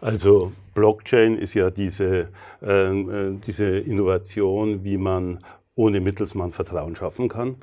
Also 0.00 0.52
Blockchain 0.74 1.36
ist 1.36 1.54
ja 1.54 1.70
diese, 1.70 2.28
äh, 2.62 2.70
äh 2.70 3.38
diese 3.46 3.66
Innovation, 3.66 4.84
wie 4.84 4.96
man 4.96 5.40
ohne 5.74 6.00
Mittelsmann 6.00 6.50
Vertrauen 6.50 6.94
schaffen 6.94 7.28
kann. 7.28 7.56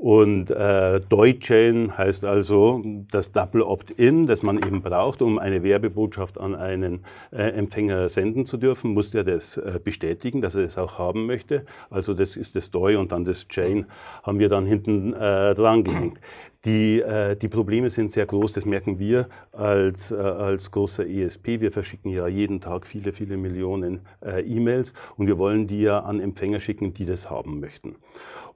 Und 0.00 0.52
äh, 0.52 1.00
Deutschain 1.00 1.98
heißt 1.98 2.24
also 2.24 2.80
das 3.10 3.32
Double 3.32 3.62
Opt-in, 3.62 4.28
das 4.28 4.44
man 4.44 4.58
eben 4.58 4.80
braucht, 4.80 5.20
um 5.22 5.40
eine 5.40 5.64
Werbebotschaft 5.64 6.38
an 6.38 6.54
einen 6.54 7.04
äh, 7.32 7.42
Empfänger 7.48 8.08
senden 8.08 8.46
zu 8.46 8.58
dürfen, 8.58 8.94
muss 8.94 9.10
der 9.10 9.24
das 9.24 9.56
äh, 9.56 9.80
bestätigen, 9.82 10.40
dass 10.40 10.54
er 10.54 10.62
das 10.62 10.78
auch 10.78 11.00
haben 11.00 11.26
möchte. 11.26 11.64
Also 11.90 12.14
das 12.14 12.36
ist 12.36 12.54
das 12.54 12.70
DOI 12.70 12.96
und 12.96 13.10
dann 13.10 13.24
das 13.24 13.48
Chain 13.48 13.86
haben 14.22 14.38
wir 14.38 14.48
dann 14.48 14.66
hinten 14.66 15.14
äh, 15.14 15.56
dran 15.56 15.82
gehängt. 15.82 16.20
Die, 16.64 17.00
äh, 17.00 17.36
die 17.36 17.48
Probleme 17.48 17.88
sind 17.90 18.10
sehr 18.10 18.26
groß, 18.26 18.52
das 18.52 18.64
merken 18.64 18.98
wir 18.98 19.28
als, 19.52 20.10
äh, 20.10 20.16
als 20.16 20.70
großer 20.72 21.06
ESP. 21.06 21.60
Wir 21.60 21.70
verschicken 21.70 22.10
ja 22.10 22.26
jeden 22.26 22.60
Tag 22.60 22.84
viele, 22.84 23.12
viele 23.12 23.36
Millionen 23.36 24.00
äh, 24.20 24.42
E-Mails 24.42 24.92
und 25.16 25.28
wir 25.28 25.38
wollen 25.38 25.68
die 25.68 25.82
ja 25.82 26.00
an 26.00 26.18
Empfänger 26.18 26.58
schicken, 26.58 26.94
die 26.94 27.06
das 27.06 27.30
haben 27.30 27.60
möchten. 27.60 27.94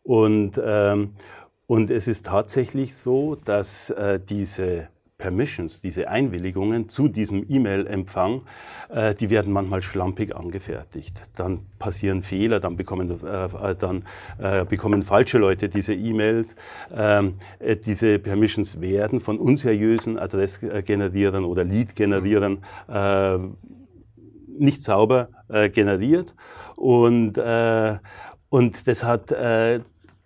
Und, 0.02 0.60
ähm, 0.64 1.14
und 1.68 1.90
es 1.90 2.08
ist 2.08 2.26
tatsächlich 2.26 2.96
so, 2.96 3.36
dass 3.36 3.90
äh, 3.90 4.18
diese 4.18 4.88
Permissions, 5.22 5.80
diese 5.80 6.08
Einwilligungen 6.08 6.88
zu 6.88 7.06
diesem 7.06 7.46
E-Mail-Empfang, 7.48 8.42
äh, 8.88 9.14
die 9.14 9.30
werden 9.30 9.52
manchmal 9.52 9.80
schlampig 9.80 10.34
angefertigt. 10.34 11.22
Dann 11.36 11.60
passieren 11.78 12.22
Fehler, 12.22 12.58
dann 12.58 12.76
bekommen, 12.76 13.08
äh, 13.24 13.44
äh 13.44 13.76
dann, 13.76 14.02
äh, 14.38 14.64
bekommen 14.64 15.04
falsche 15.04 15.38
Leute 15.38 15.68
diese 15.68 15.94
E-Mails. 15.94 16.56
Ähm, 16.92 17.34
äh, 17.60 17.76
diese 17.76 18.18
Permissions 18.18 18.80
werden 18.80 19.20
von 19.20 19.38
unseriösen 19.38 20.18
Adressgenerierern 20.18 21.44
oder 21.44 21.62
Lead-Generierern 21.62 22.58
äh, 22.88 23.38
nicht 24.58 24.82
sauber 24.82 25.28
generiert. 25.72 26.34
Und, 26.76 27.38
und 28.48 28.86
das 28.86 29.04
hat 29.04 29.34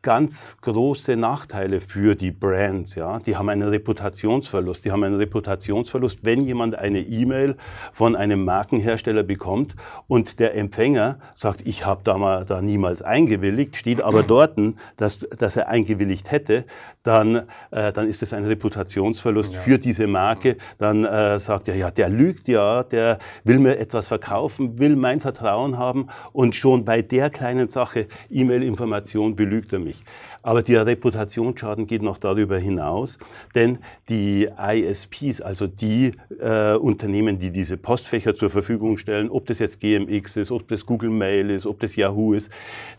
ganz 0.06 0.58
große 0.60 1.16
Nachteile 1.16 1.80
für 1.80 2.14
die 2.14 2.30
Brands. 2.30 2.94
Ja? 2.94 3.18
Die 3.18 3.36
haben 3.36 3.48
einen 3.48 3.68
Reputationsverlust. 3.68 4.84
Die 4.84 4.92
haben 4.92 5.02
einen 5.02 5.16
Reputationsverlust, 5.16 6.20
wenn 6.22 6.44
jemand 6.44 6.76
eine 6.76 7.00
E-Mail 7.00 7.56
von 7.92 8.14
einem 8.14 8.44
Markenhersteller 8.44 9.24
bekommt 9.24 9.74
und 10.06 10.38
der 10.38 10.54
Empfänger 10.54 11.18
sagt, 11.34 11.66
ich 11.66 11.84
habe 11.84 12.02
da 12.04 12.18
mal 12.18 12.44
da 12.44 12.62
niemals 12.62 13.02
eingewilligt, 13.02 13.74
steht 13.74 14.00
aber 14.00 14.22
dort, 14.22 14.56
dass, 14.96 15.18
dass 15.18 15.56
er 15.56 15.66
eingewilligt 15.70 16.30
hätte, 16.30 16.66
dann, 17.02 17.48
äh, 17.72 17.92
dann 17.92 18.06
ist 18.06 18.22
es 18.22 18.32
ein 18.32 18.44
Reputationsverlust 18.44 19.54
ja. 19.54 19.60
für 19.60 19.80
diese 19.80 20.06
Marke. 20.06 20.56
Dann 20.78 21.04
äh, 21.04 21.40
sagt 21.40 21.66
er, 21.66 21.74
ja, 21.74 21.90
der 21.90 22.10
lügt 22.10 22.46
ja, 22.46 22.84
der 22.84 23.18
will 23.42 23.58
mir 23.58 23.80
etwas 23.80 24.06
verkaufen, 24.06 24.78
will 24.78 24.94
mein 24.94 25.18
Vertrauen 25.20 25.78
haben 25.78 26.06
und 26.32 26.54
schon 26.54 26.84
bei 26.84 27.02
der 27.02 27.28
kleinen 27.28 27.68
Sache 27.68 28.06
E-Mail-Information 28.30 29.34
belügt 29.34 29.72
er 29.72 29.80
mich 29.80 29.95
nicht. 29.96 30.08
Aber 30.46 30.62
der 30.62 30.86
Reputationsschaden 30.86 31.86
geht 31.88 32.02
noch 32.02 32.18
darüber 32.18 32.56
hinaus, 32.56 33.18
denn 33.56 33.78
die 34.08 34.48
ISPs, 34.56 35.40
also 35.40 35.66
die 35.66 36.12
äh, 36.40 36.76
Unternehmen, 36.76 37.40
die 37.40 37.50
diese 37.50 37.76
Postfächer 37.76 38.32
zur 38.32 38.48
Verfügung 38.48 38.96
stellen, 38.96 39.28
ob 39.28 39.46
das 39.46 39.58
jetzt 39.58 39.80
GMX 39.80 40.36
ist, 40.36 40.52
ob 40.52 40.68
das 40.68 40.86
Google 40.86 41.10
Mail 41.10 41.50
ist, 41.50 41.66
ob 41.66 41.80
das 41.80 41.96
Yahoo 41.96 42.32
ist, 42.32 42.52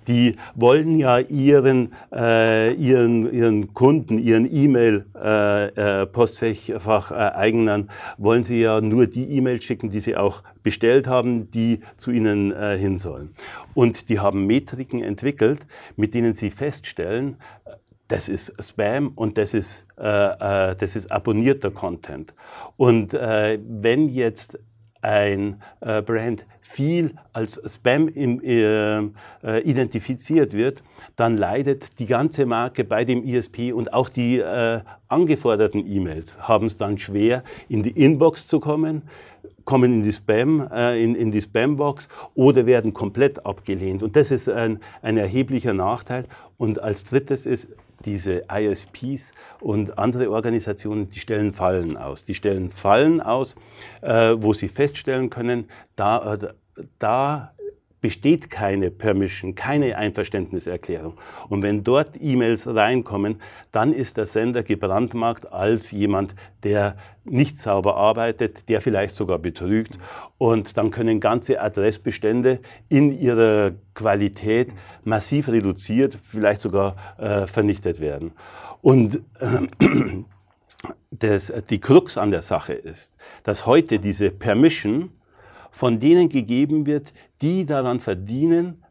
die 0.10 0.36
wollen 0.56 1.00
ja 1.00 1.20
ihren, 1.20 1.94
äh, 2.14 2.74
ihren, 2.74 3.34
ihren 3.34 3.74
Kunden, 3.74 4.20
ihren 4.20 4.54
E-Mail-Postfach 4.54 7.12
äh, 7.12 7.50
äh, 7.50 7.84
wollen 8.18 8.44
sie 8.44 8.60
ja 8.60 8.82
nur 8.82 9.08
die 9.08 9.38
E-Mails 9.38 9.64
schicken, 9.64 9.90
die 9.90 10.02
sie 10.02 10.18
auch 10.18 10.44
bestellt 10.64 11.08
haben, 11.08 11.50
die 11.52 11.80
zu 11.96 12.12
ihnen 12.12 12.52
äh, 12.52 12.78
hin 12.78 12.98
sollen. 12.98 13.30
Und 13.74 14.10
die 14.10 14.20
haben 14.20 14.46
Metriken 14.48 15.02
entwickelt, 15.02 15.66
mit 15.96 16.14
denen 16.14 16.34
sie 16.34 16.52
feststellen, 16.52 17.37
das 18.08 18.30
ist 18.30 18.54
Spam 18.64 19.10
und 19.10 19.38
das 19.38 19.54
ist, 19.54 19.86
äh, 19.98 20.04
äh, 20.04 20.76
das 20.76 20.96
ist 20.96 21.12
abonnierter 21.12 21.72
Content. 21.72 22.34
Und 22.78 23.14
äh, 23.14 23.60
wenn 23.62 24.06
jetzt 24.06 24.60
ein 25.02 25.62
äh, 25.82 26.02
Brand 26.02 26.46
viel 26.62 27.14
als 27.34 27.62
Spam 27.66 28.08
im, 28.10 28.42
äh, 28.44 28.98
äh, 28.98 29.62
identifiziert 29.64 30.54
wird, 30.54 30.84
dann 31.16 31.38
leidet 31.38 32.00
die 32.00 32.06
ganze 32.06 32.46
Marke 32.46 32.84
bei 32.84 33.06
dem 33.06 33.24
ISP 33.24 33.72
und 33.72 33.94
auch 33.94 34.10
die 34.10 34.40
äh, 34.40 34.82
angeforderten 35.08 35.86
E-Mails 35.86 36.38
haben 36.40 36.68
es 36.68 36.78
dann 36.78 36.98
schwer, 36.98 37.44
in 37.70 37.84
die 37.84 37.92
Inbox 37.92 38.48
zu 38.48 38.60
kommen, 38.60 39.04
kommen 39.66 39.94
in 39.94 40.04
die 40.04 40.14
Spam, 40.14 40.68
äh, 40.72 41.02
in, 41.02 41.16
in 41.16 41.32
die 41.32 41.42
Spambox 41.42 42.08
oder 42.36 42.66
werden 42.66 42.94
komplett 42.94 43.46
abgelehnt. 43.46 44.04
Und 44.04 44.16
das 44.16 44.32
ist 44.32 44.50
ein, 44.50 44.80
ein 45.02 45.18
erheblicher 45.18 45.74
Nachteil. 45.74 46.26
Und 46.58 46.82
als 46.82 47.04
drittes 47.04 47.46
ist, 47.46 47.68
diese 48.08 48.46
ISPs 48.52 49.34
und 49.60 50.00
andere 50.00 50.32
Organisationen, 50.32 51.10
die 51.10 51.20
stellen 51.20 51.54
Fallen 51.54 51.98
aus. 51.98 52.24
Die 52.24 52.34
stellen 52.34 52.72
Fallen 52.72 53.22
aus, 53.22 53.56
äh, 54.02 54.34
wo 54.38 54.54
sie 54.54 54.70
feststellen 54.70 55.30
können, 55.30 55.70
da, 55.96 56.36
äh, 56.36 56.54
da 56.98 57.54
besteht 58.00 58.52
keine 58.52 58.92
Permission, 58.92 59.56
keine 59.56 59.98
Einverständniserklärung. 59.98 61.14
Und 61.50 61.64
wenn 61.64 61.84
dort 61.84 62.12
E-Mails 62.20 62.68
reinkommen, 62.68 63.42
dann 63.72 63.92
ist 63.92 64.18
der 64.18 64.28
Sender 64.28 64.64
gebrandmarkt 64.64 65.52
als 65.52 65.92
jemand, 65.92 66.36
der 66.64 66.96
nicht 67.24 67.60
sauber 67.60 67.98
arbeitet, 67.98 68.70
der 68.70 68.82
vielleicht 68.82 69.16
sogar 69.16 69.40
betrügt. 69.40 69.98
Und 70.38 70.78
dann 70.78 70.92
können 70.92 71.20
ganze 71.20 71.60
Adressbestände 71.60 72.60
in 72.88 73.18
ihrer 73.18 73.72
Qualität 73.94 74.74
massiv 75.04 75.50
reduziert, 75.50 76.18
vielleicht 76.22 76.62
sogar 76.62 76.96
äh, 77.18 77.48
vernichtet 77.48 78.00
werden. 78.00 78.32
Und 78.82 79.24
äh, 79.40 80.24
das, 81.12 81.52
die 81.70 81.80
Krux 81.80 82.18
an 82.18 82.32
der 82.32 82.44
Sache 82.44 82.74
ist, 82.74 83.18
dass 83.44 83.66
heute 83.66 84.00
diese 84.00 84.30
Permission 84.30 85.12
von 85.72 86.00
denen 86.00 86.30
gegeben 86.30 86.86
wird, 86.86 87.14
die 87.42 87.66
daran 87.66 88.00
verdienen, 88.00 88.84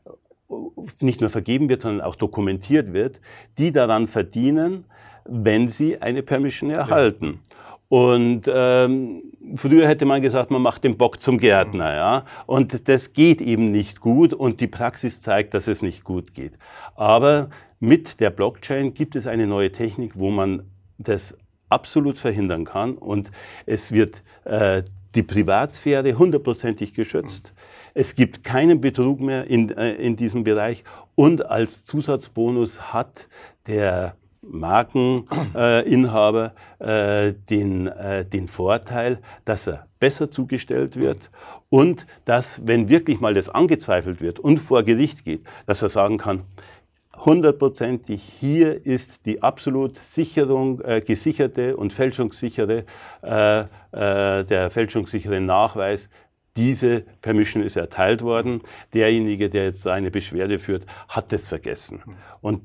nicht 1.01 1.21
nur 1.21 1.31
vergeben 1.31 1.69
wird, 1.69 1.83
sondern 1.83 2.07
auch 2.07 2.15
dokumentiert 2.15 2.93
wird, 2.93 3.21
die 3.59 3.73
daran 3.73 4.07
verdienen, 4.07 4.85
wenn 5.25 5.69
sie 5.69 6.01
eine 6.01 6.23
Permission 6.23 6.71
erhalten. 6.71 7.41
Ja. 7.51 7.57
Und 7.89 8.51
ähm, 8.53 9.23
früher 9.55 9.87
hätte 9.87 10.07
man 10.07 10.21
gesagt, 10.21 10.51
man 10.51 10.63
macht 10.63 10.83
den 10.83 10.97
Bock 10.97 11.21
zum 11.21 11.39
Gärtner, 11.39 11.95
ja. 11.95 12.25
Und 12.47 12.89
das 12.89 13.13
geht 13.13 13.41
eben 13.41 13.71
nicht 13.71 14.01
gut 14.01 14.33
und 14.33 14.61
die 14.61 14.67
Praxis 14.67 15.21
zeigt, 15.21 15.55
dass 15.55 15.69
es 15.69 15.83
nicht 15.83 16.03
gut 16.03 16.35
geht. 16.35 16.59
Aber 16.97 17.49
mit 17.79 18.19
der 18.19 18.31
Blockchain 18.31 18.93
gibt 18.93 19.15
es 19.15 19.27
eine 19.27 19.47
neue 19.47 19.71
Technik, 19.71 20.19
wo 20.19 20.31
man 20.31 20.65
das 20.99 21.37
absolut 21.69 22.19
verhindern 22.19 22.65
kann 22.65 22.97
und 22.97 23.31
es 23.67 23.93
wird 23.93 24.23
äh, 24.45 24.83
die 25.17 25.23
Privatsphäre 25.23 26.19
hundertprozentig 26.19 26.95
geschützt. 26.95 27.53
Es 27.95 28.15
gibt 28.15 28.45
keinen 28.45 28.81
Betrug 28.81 29.21
mehr 29.21 29.49
in, 29.49 29.71
äh, 29.71 29.95
in 29.95 30.17
diesem 30.17 30.45
Bereich 30.45 30.85
und 31.15 31.47
als 31.47 31.85
Zusatzbonus 31.85 32.93
hat 32.93 33.29
der 33.67 34.17
Markeninhaber 34.43 36.55
äh, 36.79 37.33
den, 37.51 37.89
äh, 37.89 38.25
den 38.25 38.49
Vorteil, 38.49 39.19
dass 39.45 39.67
er 39.67 39.87
besser 39.99 40.31
zugestellt 40.31 40.97
wird 40.97 41.31
und 41.69 42.07
dass, 42.27 42.67
wenn 42.67 42.89
wirklich 42.89 43.21
mal 43.21 43.35
das 43.35 43.49
angezweifelt 43.49 44.21
wird 44.21 44.39
und 44.39 44.59
vor 44.59 44.83
Gericht 44.83 45.25
geht, 45.25 45.43
dass 45.65 45.83
er 45.83 45.89
sagen 45.89 46.19
kann, 46.19 46.43
hundertprozentig, 47.25 48.23
hier 48.23 48.85
ist 48.85 49.27
die 49.27 49.43
absolut 49.43 49.97
Sicherung, 49.99 50.81
äh, 50.81 51.01
gesicherte 51.01 51.77
und 51.77 51.93
fälschungssichere, 51.93 52.85
äh, 53.23 53.61
äh, 53.61 53.67
der 54.45 54.71
fälschungssichere 54.71 55.41
Nachweis, 55.41 56.09
diese 56.57 57.05
Permission 57.21 57.63
ist 57.63 57.77
erteilt 57.77 58.23
worden. 58.23 58.63
Derjenige, 58.95 59.51
der 59.51 59.67
jetzt 59.67 59.87
eine 59.87 60.11
Beschwerde 60.11 60.59
führt, 60.59 60.87
hat 61.09 61.33
das 61.33 61.49
vergessen. 61.49 62.03
Und 62.41 62.63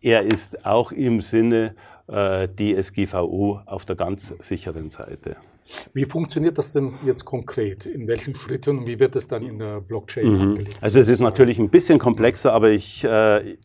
er 0.00 0.22
ist 0.22 0.64
auch 0.64 0.92
im 0.92 1.20
Sinne 1.20 1.74
äh, 2.08 2.48
DSGVO 2.48 3.60
auf 3.66 3.84
der 3.84 3.96
ganz 3.96 4.34
sicheren 4.40 4.90
Seite. 4.90 5.36
Wie 5.92 6.04
funktioniert 6.04 6.58
das 6.58 6.72
denn 6.72 6.92
jetzt 7.06 7.24
konkret? 7.24 7.86
In 7.86 8.06
welchen 8.06 8.34
Schritten 8.34 8.78
und 8.78 8.86
wie 8.86 8.98
wird 9.00 9.16
es 9.16 9.28
dann 9.28 9.42
in 9.42 9.58
der 9.58 9.80
Blockchain 9.80 10.26
mhm. 10.26 10.40
angelegt? 10.40 10.78
Also 10.80 10.98
es 10.98 11.08
ist 11.08 11.20
natürlich 11.20 11.58
ein 11.58 11.70
bisschen 11.70 11.98
komplexer, 11.98 12.52
aber 12.52 12.70
ich, 12.70 13.04
äh, 13.04 13.56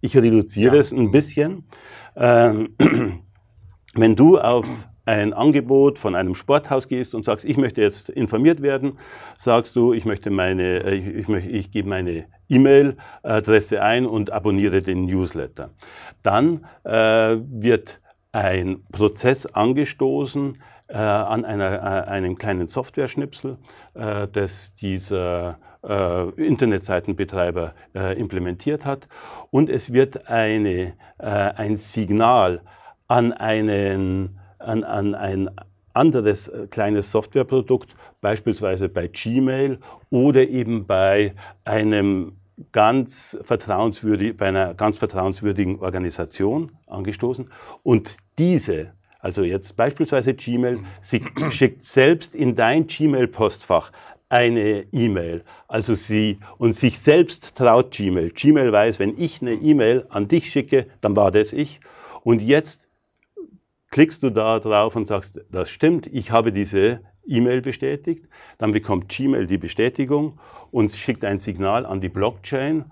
ich 0.00 0.16
reduziere 0.16 0.76
ja. 0.76 0.80
es 0.80 0.92
ein 0.92 1.10
bisschen. 1.10 1.64
Ähm, 2.16 2.74
wenn 3.94 4.16
du 4.16 4.38
auf 4.38 4.68
ein 5.06 5.32
Angebot 5.34 5.98
von 5.98 6.14
einem 6.14 6.34
Sporthaus 6.34 6.88
gehst 6.88 7.14
und 7.14 7.24
sagst, 7.24 7.44
ich 7.44 7.56
möchte 7.56 7.82
jetzt 7.82 8.08
informiert 8.08 8.62
werden, 8.62 8.98
sagst 9.36 9.76
du, 9.76 9.92
ich 9.92 10.04
möchte 10.04 10.30
meine, 10.30 10.84
äh, 10.84 10.94
ich, 10.94 11.06
ich, 11.06 11.28
möchte, 11.28 11.50
ich 11.50 11.70
gebe 11.70 11.88
meine 11.88 12.26
E-Mail-Adresse 12.48 13.82
ein 13.82 14.06
und 14.06 14.30
abonniere 14.30 14.82
den 14.82 15.04
Newsletter. 15.04 15.70
Dann 16.22 16.64
äh, 16.84 17.36
wird 17.38 18.00
ein 18.34 18.82
Prozess 18.90 19.46
angestoßen, 19.46 20.58
äh, 20.88 20.96
an 20.96 21.44
einer, 21.44 21.72
äh, 21.72 22.10
einem 22.10 22.36
kleinen 22.36 22.66
Software-Schnipsel, 22.66 23.58
äh, 23.94 24.26
das 24.26 24.74
dieser 24.74 25.58
äh, 25.84 26.28
Internetseitenbetreiber 26.30 27.74
äh, 27.94 28.18
implementiert 28.18 28.84
hat. 28.86 29.06
Und 29.50 29.70
es 29.70 29.92
wird 29.92 30.28
eine, 30.28 30.94
äh, 31.18 31.26
ein 31.26 31.76
Signal 31.76 32.62
an, 33.06 33.32
einen, 33.32 34.40
an, 34.58 34.82
an 34.82 35.14
ein 35.14 35.50
anderes 35.92 36.48
äh, 36.48 36.66
kleines 36.68 37.12
Softwareprodukt, 37.12 37.94
beispielsweise 38.20 38.88
bei 38.88 39.06
Gmail 39.06 39.78
oder 40.10 40.48
eben 40.48 40.86
bei 40.86 41.34
einem 41.64 42.32
ganz 42.72 43.38
vertrauenswürdig, 43.42 44.36
bei 44.36 44.46
einer 44.46 44.74
ganz 44.74 44.98
vertrauenswürdigen 44.98 45.80
Organisation 45.80 46.72
angestoßen. 46.86 47.50
Und 47.82 48.16
diese, 48.38 48.92
also 49.20 49.42
jetzt 49.42 49.76
beispielsweise 49.76 50.34
Gmail, 50.34 50.80
sie 51.00 51.24
schickt 51.50 51.82
selbst 51.82 52.34
in 52.34 52.54
dein 52.54 52.86
Gmail-Postfach 52.86 53.90
eine 54.28 54.86
E-Mail. 54.92 55.44
Also 55.68 55.94
sie 55.94 56.38
und 56.58 56.74
sich 56.74 56.98
selbst 56.98 57.54
traut 57.54 57.92
Gmail. 57.92 58.30
Gmail 58.30 58.72
weiß, 58.72 58.98
wenn 58.98 59.16
ich 59.16 59.42
eine 59.42 59.54
E-Mail 59.54 60.06
an 60.08 60.28
dich 60.28 60.50
schicke, 60.50 60.86
dann 61.00 61.14
war 61.14 61.30
das 61.30 61.52
ich. 61.52 61.80
Und 62.22 62.40
jetzt 62.42 62.88
klickst 63.90 64.22
du 64.22 64.30
da 64.30 64.58
drauf 64.58 64.96
und 64.96 65.06
sagst, 65.06 65.40
das 65.50 65.70
stimmt, 65.70 66.08
ich 66.08 66.32
habe 66.32 66.52
diese 66.52 67.00
E-Mail 67.26 67.60
bestätigt. 67.60 68.24
Dann 68.58 68.72
bekommt 68.72 69.08
Gmail 69.08 69.46
die 69.46 69.58
Bestätigung 69.58 70.38
und 70.70 70.92
schickt 70.92 71.24
ein 71.24 71.38
Signal 71.38 71.86
an 71.86 72.00
die 72.00 72.08
Blockchain. 72.08 72.86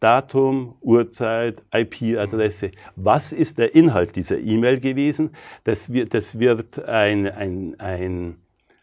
Datum, 0.00 0.76
Uhrzeit, 0.80 1.62
IP-Adresse. 1.74 2.70
Was 2.96 3.32
ist 3.32 3.58
der 3.58 3.74
Inhalt 3.74 4.16
dieser 4.16 4.38
E-Mail 4.38 4.80
gewesen? 4.80 5.30
Das 5.64 5.92
wird, 5.92 6.14
das 6.14 6.38
wird 6.38 6.82
ein, 6.86 7.28
ein, 7.28 7.78
ein 7.78 8.36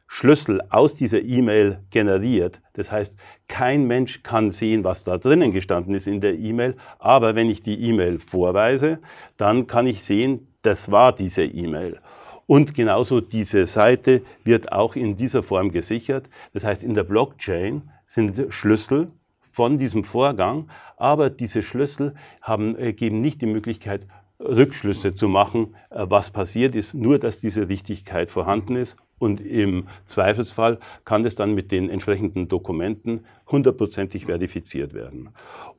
Schlüssel 0.07 0.61
aus 0.69 0.95
dieser 0.95 1.21
E-Mail 1.21 1.79
generiert. 1.89 2.61
Das 2.73 2.91
heißt, 2.91 3.15
kein 3.47 3.87
Mensch 3.87 4.23
kann 4.23 4.51
sehen, 4.51 4.83
was 4.83 5.03
da 5.03 5.17
drinnen 5.17 5.51
gestanden 5.51 5.95
ist 5.95 6.07
in 6.07 6.21
der 6.21 6.37
E-Mail. 6.37 6.75
Aber 6.99 7.35
wenn 7.35 7.49
ich 7.49 7.61
die 7.61 7.81
E-Mail 7.89 8.19
vorweise, 8.19 8.99
dann 9.35 9.67
kann 9.67 9.85
ich 9.87 10.03
sehen, 10.03 10.47
das 10.61 10.91
war 10.91 11.13
diese 11.13 11.43
E-Mail. 11.43 11.99
Und 12.47 12.73
genauso 12.73 13.21
diese 13.21 13.67
Seite 13.67 14.21
wird 14.43 14.71
auch 14.71 14.95
in 14.95 15.17
dieser 15.17 15.43
Form 15.43 15.69
gesichert. 15.69 16.29
Das 16.53 16.63
heißt, 16.63 16.83
in 16.83 16.93
der 16.93 17.03
Blockchain 17.03 17.83
sind 18.05 18.41
Schlüssel 18.49 19.07
von 19.51 19.77
diesem 19.77 20.03
Vorgang, 20.03 20.67
aber 20.95 21.29
diese 21.29 21.61
Schlüssel 21.61 22.15
haben, 22.41 22.77
äh, 22.77 22.93
geben 22.93 23.21
nicht 23.21 23.41
die 23.41 23.47
Möglichkeit, 23.47 24.07
Rückschlüsse 24.39 25.13
zu 25.13 25.27
machen, 25.27 25.75
äh, 25.89 26.05
was 26.07 26.31
passiert 26.31 26.75
ist, 26.75 26.93
nur 26.93 27.19
dass 27.19 27.39
diese 27.39 27.67
Richtigkeit 27.67 28.31
vorhanden 28.31 28.75
ist. 28.75 28.95
Und 29.19 29.41
im 29.41 29.87
Zweifelsfall 30.05 30.79
kann 31.05 31.23
das 31.23 31.35
dann 31.35 31.53
mit 31.53 31.71
den 31.71 31.89
entsprechenden 31.89 32.47
Dokumenten 32.47 33.25
hundertprozentig 33.47 34.27
verifiziert 34.27 34.93
werden. 34.93 35.29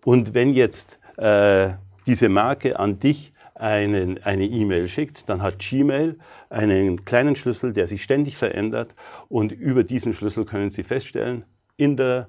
Und 0.05 0.35
wenn 0.35 0.53
jetzt 0.53 0.99
äh, 1.17 1.71
diese 2.07 2.29
Marke 2.29 2.79
an 2.79 2.99
dich 2.99 3.33
einen, 3.59 4.23
eine 4.23 4.45
E-Mail 4.45 4.89
schickt, 4.89 5.29
dann 5.29 5.43
hat 5.43 5.59
Gmail 5.59 6.19
einen 6.49 7.05
kleinen 7.05 7.37
Schlüssel, 7.37 7.73
der 7.73 7.87
sich 7.87 8.03
ständig 8.03 8.37
verändert 8.37 8.95
und 9.29 9.53
über 9.53 9.85
diesen 9.85 10.15
Schlüssel 10.15 10.45
können 10.45 10.71
Sie 10.71 10.85
feststellen, 10.85 11.45
in 11.77 11.97
der 11.97 12.29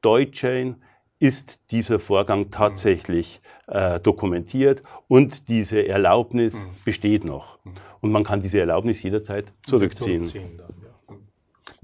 Deutschain 0.00 0.76
ist 1.18 1.70
dieser 1.70 1.98
Vorgang 1.98 2.50
tatsächlich 2.50 3.40
äh, 3.68 3.98
dokumentiert 4.00 4.82
und 5.08 5.48
diese 5.48 5.88
Erlaubnis 5.88 6.54
mhm. 6.54 6.70
besteht 6.84 7.24
noch. 7.24 7.58
Und 8.00 8.12
man 8.12 8.24
kann 8.24 8.42
diese 8.42 8.60
Erlaubnis 8.60 9.02
jederzeit 9.02 9.52
zurückziehen. 9.66 10.24
zurückziehen 10.24 10.83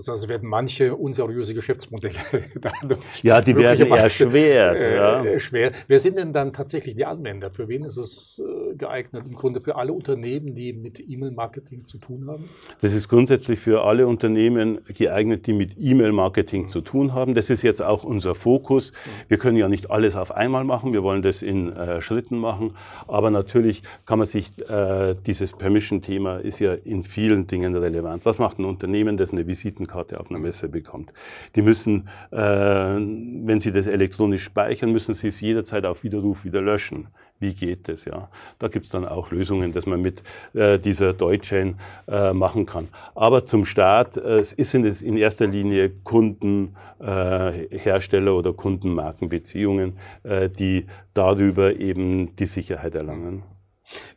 das 0.00 0.08
heißt, 0.08 0.28
werden 0.28 0.48
manche 0.48 0.94
unseriöse 0.94 1.54
Geschäftsmodelle 1.54 2.14
Ja, 3.22 3.40
die 3.40 3.56
werden 3.56 3.90
erschwert. 3.92 4.76
Äh, 4.76 4.96
ja. 4.96 5.38
schwer. 5.38 5.72
Wer 5.86 5.98
sind 5.98 6.16
denn 6.16 6.32
dann 6.32 6.52
tatsächlich 6.52 6.94
die 6.94 7.04
Anwender? 7.04 7.50
Für 7.50 7.68
wen 7.68 7.84
ist 7.84 7.96
es 7.96 8.42
äh, 8.44 8.74
geeignet? 8.76 9.24
Im 9.26 9.34
Grunde 9.34 9.60
für 9.60 9.76
alle 9.76 9.92
Unternehmen, 9.92 10.54
die 10.54 10.72
mit 10.72 11.00
E-Mail-Marketing 11.00 11.84
zu 11.84 11.98
tun 11.98 12.26
haben? 12.28 12.48
Das 12.80 12.94
ist 12.94 13.08
grundsätzlich 13.08 13.58
für 13.58 13.84
alle 13.84 14.06
Unternehmen 14.06 14.80
geeignet, 14.86 15.46
die 15.46 15.52
mit 15.52 15.74
E-Mail-Marketing 15.78 16.62
mhm. 16.62 16.68
zu 16.68 16.80
tun 16.80 17.14
haben. 17.14 17.34
Das 17.34 17.50
ist 17.50 17.62
jetzt 17.62 17.82
auch 17.82 18.04
unser 18.04 18.34
Fokus. 18.34 18.92
Wir 19.28 19.38
können 19.38 19.56
ja 19.56 19.68
nicht 19.68 19.90
alles 19.90 20.16
auf 20.16 20.32
einmal 20.32 20.64
machen. 20.64 20.92
Wir 20.92 21.02
wollen 21.02 21.22
das 21.22 21.42
in 21.42 21.72
äh, 21.72 22.00
Schritten 22.00 22.38
machen. 22.38 22.72
Aber 23.06 23.30
natürlich 23.30 23.82
kann 24.06 24.18
man 24.18 24.28
sich, 24.28 24.50
äh, 24.68 25.14
dieses 25.26 25.52
Permission-Thema 25.52 26.38
ist 26.38 26.58
ja 26.58 26.74
in 26.74 27.02
vielen 27.02 27.46
Dingen 27.46 27.76
relevant. 27.76 28.24
Was 28.24 28.38
macht 28.38 28.58
ein 28.58 28.64
Unternehmen, 28.64 29.16
das 29.16 29.32
eine 29.32 29.46
Visiten 29.46 29.86
Visitenkarte 29.90 30.20
auf 30.20 30.30
einer 30.30 30.38
Messe 30.38 30.68
bekommt. 30.68 31.12
Die 31.54 31.62
müssen, 31.62 32.08
äh, 32.30 32.36
wenn 32.36 33.60
Sie 33.60 33.72
das 33.72 33.86
elektronisch 33.86 34.44
speichern, 34.44 34.92
müssen 34.92 35.14
Sie 35.14 35.28
es 35.28 35.40
jederzeit 35.40 35.84
auf 35.86 36.04
Widerruf 36.04 36.44
wieder 36.44 36.60
löschen. 36.60 37.08
Wie 37.38 37.54
geht 37.54 37.88
das? 37.88 38.04
Ja, 38.04 38.28
da 38.58 38.68
gibt 38.68 38.84
es 38.84 38.92
dann 38.92 39.06
auch 39.06 39.30
Lösungen, 39.30 39.72
dass 39.72 39.86
man 39.86 40.02
mit 40.02 40.22
äh, 40.52 40.78
dieser 40.78 41.14
Deutschain 41.14 41.76
äh, 42.06 42.32
machen 42.34 42.66
kann. 42.66 42.88
Aber 43.14 43.44
zum 43.44 43.64
Start 43.64 44.16
äh, 44.18 44.42
sind 44.42 44.84
es 44.84 45.00
in 45.00 45.16
erster 45.16 45.46
Linie 45.46 45.90
Kunden, 46.04 46.76
äh, 47.00 48.30
oder 48.30 48.52
Kundenmarkenbeziehungen, 48.52 49.98
äh, 50.22 50.50
die 50.50 50.86
darüber 51.14 51.76
eben 51.76 52.36
die 52.36 52.46
Sicherheit 52.46 52.94
erlangen. 52.94 53.42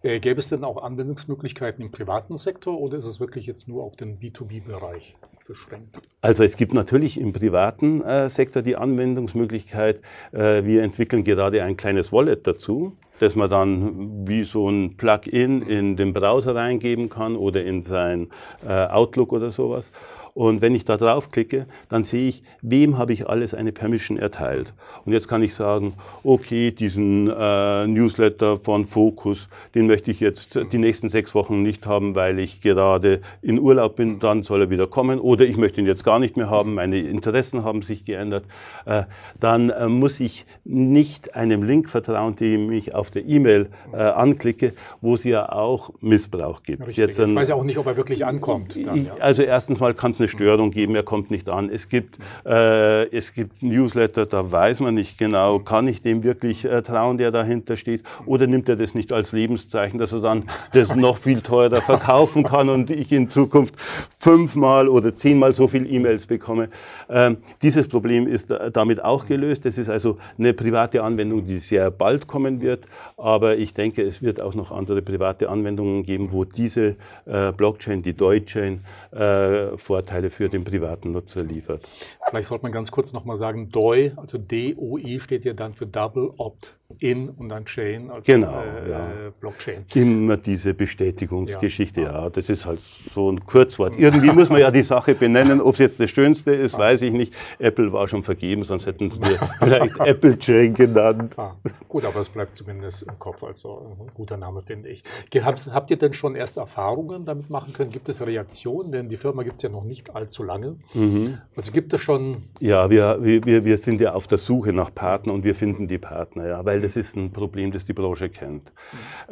Äh, 0.01 0.19
gäbe 0.19 0.39
es 0.39 0.49
denn 0.49 0.63
auch 0.63 0.83
Anwendungsmöglichkeiten 0.83 1.83
im 1.83 1.91
privaten 1.91 2.37
Sektor 2.37 2.79
oder 2.79 2.97
ist 2.97 3.05
es 3.05 3.19
wirklich 3.19 3.45
jetzt 3.45 3.67
nur 3.67 3.83
auf 3.83 3.95
den 3.95 4.19
B2B-Bereich 4.19 5.15
beschränkt? 5.47 5.99
Also 6.21 6.43
es 6.43 6.55
gibt 6.57 6.73
natürlich 6.73 7.19
im 7.19 7.33
privaten 7.33 8.01
äh, 8.03 8.29
Sektor 8.29 8.61
die 8.61 8.75
Anwendungsmöglichkeit. 8.75 10.01
Äh, 10.31 10.63
wir 10.65 10.83
entwickeln 10.83 11.23
gerade 11.23 11.63
ein 11.63 11.77
kleines 11.77 12.11
Wallet 12.11 12.47
dazu 12.47 12.97
das 13.19 13.35
man 13.35 13.49
dann 13.49 14.27
wie 14.27 14.43
so 14.43 14.69
ein 14.69 14.97
Plugin 14.97 15.61
in 15.61 15.95
den 15.95 16.13
Browser 16.13 16.55
reingeben 16.55 17.09
kann 17.09 17.35
oder 17.35 17.63
in 17.63 17.81
sein 17.81 18.29
äh, 18.67 18.85
Outlook 18.87 19.33
oder 19.33 19.51
sowas. 19.51 19.91
Und 20.33 20.61
wenn 20.61 20.73
ich 20.73 20.83
da 20.83 20.97
draufklicke, 20.97 21.67
dann 21.89 22.03
sehe 22.03 22.29
ich, 22.29 22.43
wem 22.61 22.97
habe 22.97 23.13
ich 23.13 23.29
alles 23.29 23.53
eine 23.53 23.71
Permission 23.71 24.17
erteilt. 24.17 24.73
Und 25.05 25.13
jetzt 25.13 25.27
kann 25.27 25.43
ich 25.43 25.53
sagen, 25.53 25.93
okay, 26.23 26.71
diesen 26.71 27.29
äh, 27.29 27.87
Newsletter 27.87 28.57
von 28.57 28.85
Focus, 28.85 29.47
den 29.75 29.85
möchte 29.85 30.09
ich 30.09 30.19
jetzt 30.19 30.59
die 30.71 30.77
nächsten 30.79 31.09
sechs 31.09 31.35
Wochen 31.35 31.61
nicht 31.61 31.85
haben, 31.85 32.15
weil 32.15 32.39
ich 32.39 32.61
gerade 32.61 33.21
in 33.43 33.59
Urlaub 33.59 33.95
bin, 33.95 34.19
dann 34.19 34.43
soll 34.43 34.61
er 34.61 34.69
wieder 34.71 34.87
kommen. 34.87 35.19
Oder 35.19 35.45
ich 35.45 35.57
möchte 35.57 35.81
ihn 35.81 35.87
jetzt 35.87 36.03
gar 36.03 36.17
nicht 36.17 36.35
mehr 36.35 36.49
haben, 36.49 36.73
meine 36.73 36.99
Interessen 36.99 37.63
haben 37.63 37.83
sich 37.83 38.03
geändert. 38.03 38.45
Äh, 38.85 39.03
dann 39.39 39.69
äh, 39.69 39.87
muss 39.87 40.19
ich 40.19 40.47
nicht 40.63 41.35
einem 41.35 41.61
Link 41.61 41.89
vertrauen, 41.89 42.35
den 42.35 42.71
ich 42.71 42.95
auf 42.95 43.02
der 43.09 43.25
E-Mail 43.25 43.69
äh, 43.91 43.97
anklicke, 43.97 44.73
wo 45.01 45.15
es 45.15 45.23
ja 45.23 45.51
auch 45.51 45.91
Missbrauch 46.01 46.63
gibt. 46.63 46.87
Jetzt, 46.95 47.19
ich 47.19 47.35
weiß 47.35 47.49
ja 47.49 47.55
auch 47.55 47.63
nicht, 47.63 47.77
ob 47.77 47.87
er 47.87 47.97
wirklich 47.97 48.25
ankommt. 48.25 48.77
Dann, 48.85 49.05
ja. 49.05 49.15
Also 49.19 49.43
erstens 49.43 49.79
mal 49.79 49.93
kann 49.93 50.11
es 50.11 50.19
eine 50.19 50.27
Störung 50.27 50.71
geben, 50.71 50.95
er 50.95 51.03
kommt 51.03 51.31
nicht 51.31 51.49
an. 51.49 51.69
Es 51.69 51.89
gibt, 51.89 52.17
äh, 52.45 53.05
es 53.15 53.33
gibt 53.33 53.63
Newsletter, 53.63 54.25
da 54.25 54.51
weiß 54.51 54.79
man 54.81 54.93
nicht 54.93 55.17
genau, 55.17 55.59
kann 55.59 55.87
ich 55.87 56.01
dem 56.01 56.23
wirklich 56.23 56.65
äh, 56.65 56.81
trauen, 56.81 57.17
der 57.17 57.31
dahinter 57.31 57.75
steht, 57.75 58.03
oder 58.25 58.47
nimmt 58.47 58.69
er 58.69 58.75
das 58.75 58.95
nicht 58.95 59.11
als 59.11 59.31
Lebenszeichen, 59.31 59.99
dass 59.99 60.13
er 60.13 60.21
dann 60.21 60.43
das 60.73 60.95
noch 60.95 61.17
viel 61.17 61.41
teurer 61.41 61.81
verkaufen 61.81 62.43
kann 62.43 62.69
und 62.69 62.89
ich 62.89 63.11
in 63.11 63.29
Zukunft 63.29 63.75
fünfmal 64.17 64.87
oder 64.87 65.13
zehnmal 65.13 65.53
so 65.53 65.67
viel 65.67 65.91
E-Mails 65.91 66.27
bekomme. 66.27 66.69
Ähm, 67.09 67.37
dieses 67.61 67.87
Problem 67.87 68.27
ist 68.27 68.53
damit 68.73 69.03
auch 69.03 69.25
gelöst. 69.25 69.65
Das 69.65 69.77
ist 69.77 69.89
also 69.89 70.17
eine 70.37 70.53
private 70.53 71.03
Anwendung, 71.03 71.45
die 71.45 71.59
sehr 71.59 71.91
bald 71.91 72.27
kommen 72.27 72.61
wird. 72.61 72.85
Aber 73.17 73.57
ich 73.57 73.73
denke, 73.73 74.01
es 74.03 74.21
wird 74.21 74.41
auch 74.41 74.53
noch 74.53 74.71
andere 74.71 75.01
private 75.01 75.49
Anwendungen 75.49 76.03
geben, 76.03 76.31
wo 76.31 76.43
diese 76.43 76.95
äh, 77.25 77.51
Blockchain, 77.51 78.01
die 78.01 78.13
Deutschain, 78.13 78.81
äh, 79.11 79.77
Vorteile 79.77 80.29
für 80.29 80.49
den 80.49 80.63
privaten 80.63 81.11
Nutzer 81.11 81.43
liefert. 81.43 81.87
Vielleicht 82.29 82.49
sollte 82.49 82.63
man 82.63 82.71
ganz 82.71 82.91
kurz 82.91 83.13
nochmal 83.13 83.35
sagen, 83.35 83.69
DOI, 83.69 84.13
also 84.15 84.37
DOI 84.37 85.19
steht 85.19 85.45
ja 85.45 85.53
dann 85.53 85.73
für 85.73 85.85
Double 85.85 86.31
Opt 86.37 86.75
in 86.99 87.29
und 87.29 87.49
dann 87.49 87.65
Chain, 87.65 88.09
also 88.09 88.21
genau, 88.25 88.61
äh, 88.61 88.89
ja. 88.89 89.07
Blockchain. 89.39 89.85
Immer 89.93 90.37
diese 90.37 90.73
Bestätigungsgeschichte, 90.73 92.01
ja. 92.01 92.23
ja. 92.23 92.29
Das 92.29 92.49
ist 92.49 92.65
halt 92.65 92.79
so 92.79 93.31
ein 93.31 93.43
Kurzwort. 93.45 93.93
Irgendwie 93.97 94.31
muss 94.31 94.49
man 94.49 94.59
ja 94.59 94.71
die 94.71 94.83
Sache 94.83 95.15
benennen. 95.15 95.61
Ob 95.61 95.73
es 95.73 95.79
jetzt 95.79 95.99
das 95.99 96.09
Schönste 96.09 96.53
ist, 96.53 96.77
weiß 96.77 97.01
ich 97.01 97.13
nicht. 97.13 97.33
Apple 97.59 97.91
war 97.91 98.07
schon 98.07 98.23
vergeben, 98.23 98.63
sonst 98.63 98.85
hätten 98.85 99.11
wir 99.11 99.39
vielleicht 99.59 99.99
Apple 99.99 100.37
Chain 100.37 100.73
genannt. 100.73 101.33
Ah, 101.37 101.55
gut, 101.87 102.05
aber 102.05 102.19
es 102.19 102.29
bleibt 102.29 102.55
zumindest 102.55 103.03
im 103.03 103.17
Kopf. 103.19 103.43
Also 103.43 103.95
ein 103.99 104.11
guter 104.13 104.37
Name, 104.37 104.61
finde 104.61 104.89
ich. 104.89 105.03
Habt, 105.41 105.67
habt 105.67 105.91
ihr 105.91 105.97
denn 105.97 106.13
schon 106.13 106.35
erste 106.35 106.59
Erfahrungen 106.59 107.25
damit 107.25 107.49
machen 107.49 107.73
können? 107.73 107.91
Gibt 107.91 108.09
es 108.09 108.21
Reaktionen? 108.21 108.91
Denn 108.91 109.09
die 109.09 109.17
Firma 109.17 109.43
gibt 109.43 109.57
es 109.57 109.63
ja 109.63 109.69
noch 109.69 109.83
nicht 109.83 110.15
allzu 110.15 110.43
lange. 110.43 110.77
Mhm. 110.93 111.37
Also 111.55 111.71
gibt 111.71 111.93
es 111.93 112.01
schon. 112.01 112.43
Ja, 112.59 112.89
wir, 112.89 113.23
wir, 113.23 113.65
wir 113.65 113.77
sind 113.77 114.01
ja 114.01 114.13
auf 114.13 114.27
der 114.27 114.37
Suche 114.37 114.73
nach 114.73 114.93
Partnern 114.93 115.35
und 115.35 115.43
wir 115.43 115.55
finden 115.55 115.87
die 115.87 115.97
Partner, 115.97 116.47
ja, 116.47 116.65
weil 116.65 116.82
das 116.83 116.95
ist 116.97 117.15
ein 117.15 117.31
Problem, 117.31 117.71
das 117.71 117.85
die 117.85 117.93
Branche 117.93 118.27
kennt. 118.29 118.73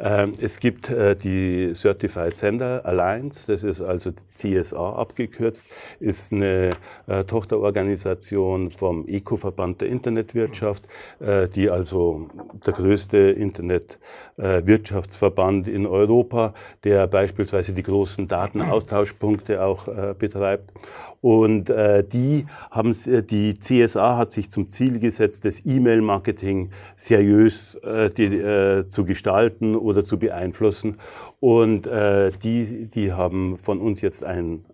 Ähm, 0.00 0.32
es 0.40 0.58
gibt 0.58 0.88
äh, 0.88 1.14
die 1.14 1.74
Certified 1.74 2.34
Sender 2.34 2.86
Alliance, 2.86 3.46
das 3.46 3.62
ist 3.62 3.82
also 3.82 4.12
CSA 4.34 4.94
abgekürzt, 4.94 5.68
ist 6.00 6.32
eine 6.32 6.70
äh, 7.06 7.24
Tochterorganisation 7.24 8.70
vom 8.70 9.06
ECO-Verband 9.06 9.82
der 9.82 9.88
Internetwirtschaft, 9.88 10.84
äh, 11.20 11.46
die 11.48 11.68
also 11.68 12.30
der 12.66 12.72
größte 12.72 13.18
Internetwirtschaftsverband 13.18 15.68
in 15.68 15.86
Europa, 15.86 16.54
der 16.84 17.06
beispielsweise 17.06 17.74
die 17.74 17.82
großen 17.82 18.28
Datenaustauschpunkte 18.28 19.62
auch 19.62 20.14
betreibt. 20.14 20.72
Und 21.20 21.68
die 21.68 22.46
haben 22.70 22.96
die 23.04 23.54
CSA 23.54 24.16
hat 24.16 24.30
sich 24.32 24.50
zum 24.50 24.68
Ziel 24.68 24.98
gesetzt, 25.00 25.44
das 25.44 25.64
E-Mail-Marketing 25.64 26.70
seriös 26.96 27.41
äh, 27.46 28.10
die, 28.10 28.24
äh, 28.24 28.86
zu 28.86 29.04
gestalten 29.04 29.76
oder 29.76 30.04
zu 30.04 30.18
beeinflussen. 30.18 30.98
Und 31.40 31.86
äh, 31.86 32.30
die, 32.42 32.86
die 32.86 33.12
haben 33.12 33.58
von 33.58 33.80
uns 33.80 34.00
jetzt 34.00 34.24
ein, 34.24 34.64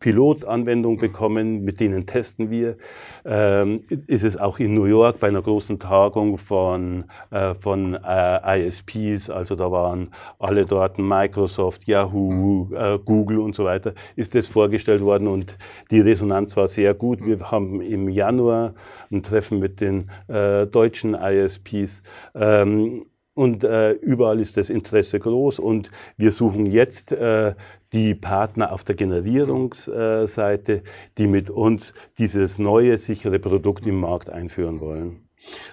Pilotanwendung 0.00 0.94
mhm. 0.94 1.00
bekommen, 1.00 1.64
mit 1.64 1.80
denen 1.80 2.06
testen 2.06 2.50
wir. 2.50 2.76
Ähm, 3.24 3.82
ist 4.06 4.24
es 4.24 4.36
auch 4.36 4.58
in 4.58 4.74
New 4.74 4.84
York 4.84 5.20
bei 5.20 5.28
einer 5.28 5.42
großen 5.42 5.78
Tagung 5.78 6.38
von, 6.38 7.04
äh, 7.30 7.54
von 7.54 7.94
äh, 7.94 8.66
ISPs, 8.66 9.30
also 9.30 9.56
da 9.56 9.70
waren 9.70 10.10
alle 10.38 10.66
dort, 10.66 10.98
Microsoft, 10.98 11.86
Yahoo, 11.86 12.66
mhm. 12.66 12.76
äh, 12.76 12.98
Google 13.04 13.38
und 13.38 13.54
so 13.54 13.64
weiter, 13.64 13.94
ist 14.16 14.34
das 14.34 14.46
vorgestellt 14.46 15.02
worden 15.02 15.28
und 15.28 15.56
die 15.90 16.00
Resonanz 16.00 16.56
war 16.56 16.68
sehr 16.68 16.94
gut. 16.94 17.24
Wir 17.24 17.38
haben 17.50 17.80
im 17.80 18.08
Januar 18.08 18.74
ein 19.10 19.22
Treffen 19.22 19.58
mit 19.58 19.80
den 19.80 20.10
äh, 20.28 20.66
deutschen 20.66 21.14
ISPs. 21.14 22.02
Ähm, 22.34 23.06
und 23.38 23.62
äh, 23.62 23.92
überall 23.92 24.40
ist 24.40 24.56
das 24.56 24.68
Interesse 24.68 25.20
groß 25.20 25.60
und 25.60 25.92
wir 26.16 26.32
suchen 26.32 26.66
jetzt 26.66 27.12
äh, 27.12 27.54
die 27.92 28.16
Partner 28.16 28.72
auf 28.72 28.82
der 28.82 28.96
Generierungsseite, 28.96 30.82
die 31.18 31.26
mit 31.28 31.48
uns 31.48 31.94
dieses 32.18 32.58
neue, 32.58 32.98
sichere 32.98 33.38
Produkt 33.38 33.86
im 33.86 34.00
Markt 34.00 34.28
einführen 34.28 34.80
wollen. 34.80 35.27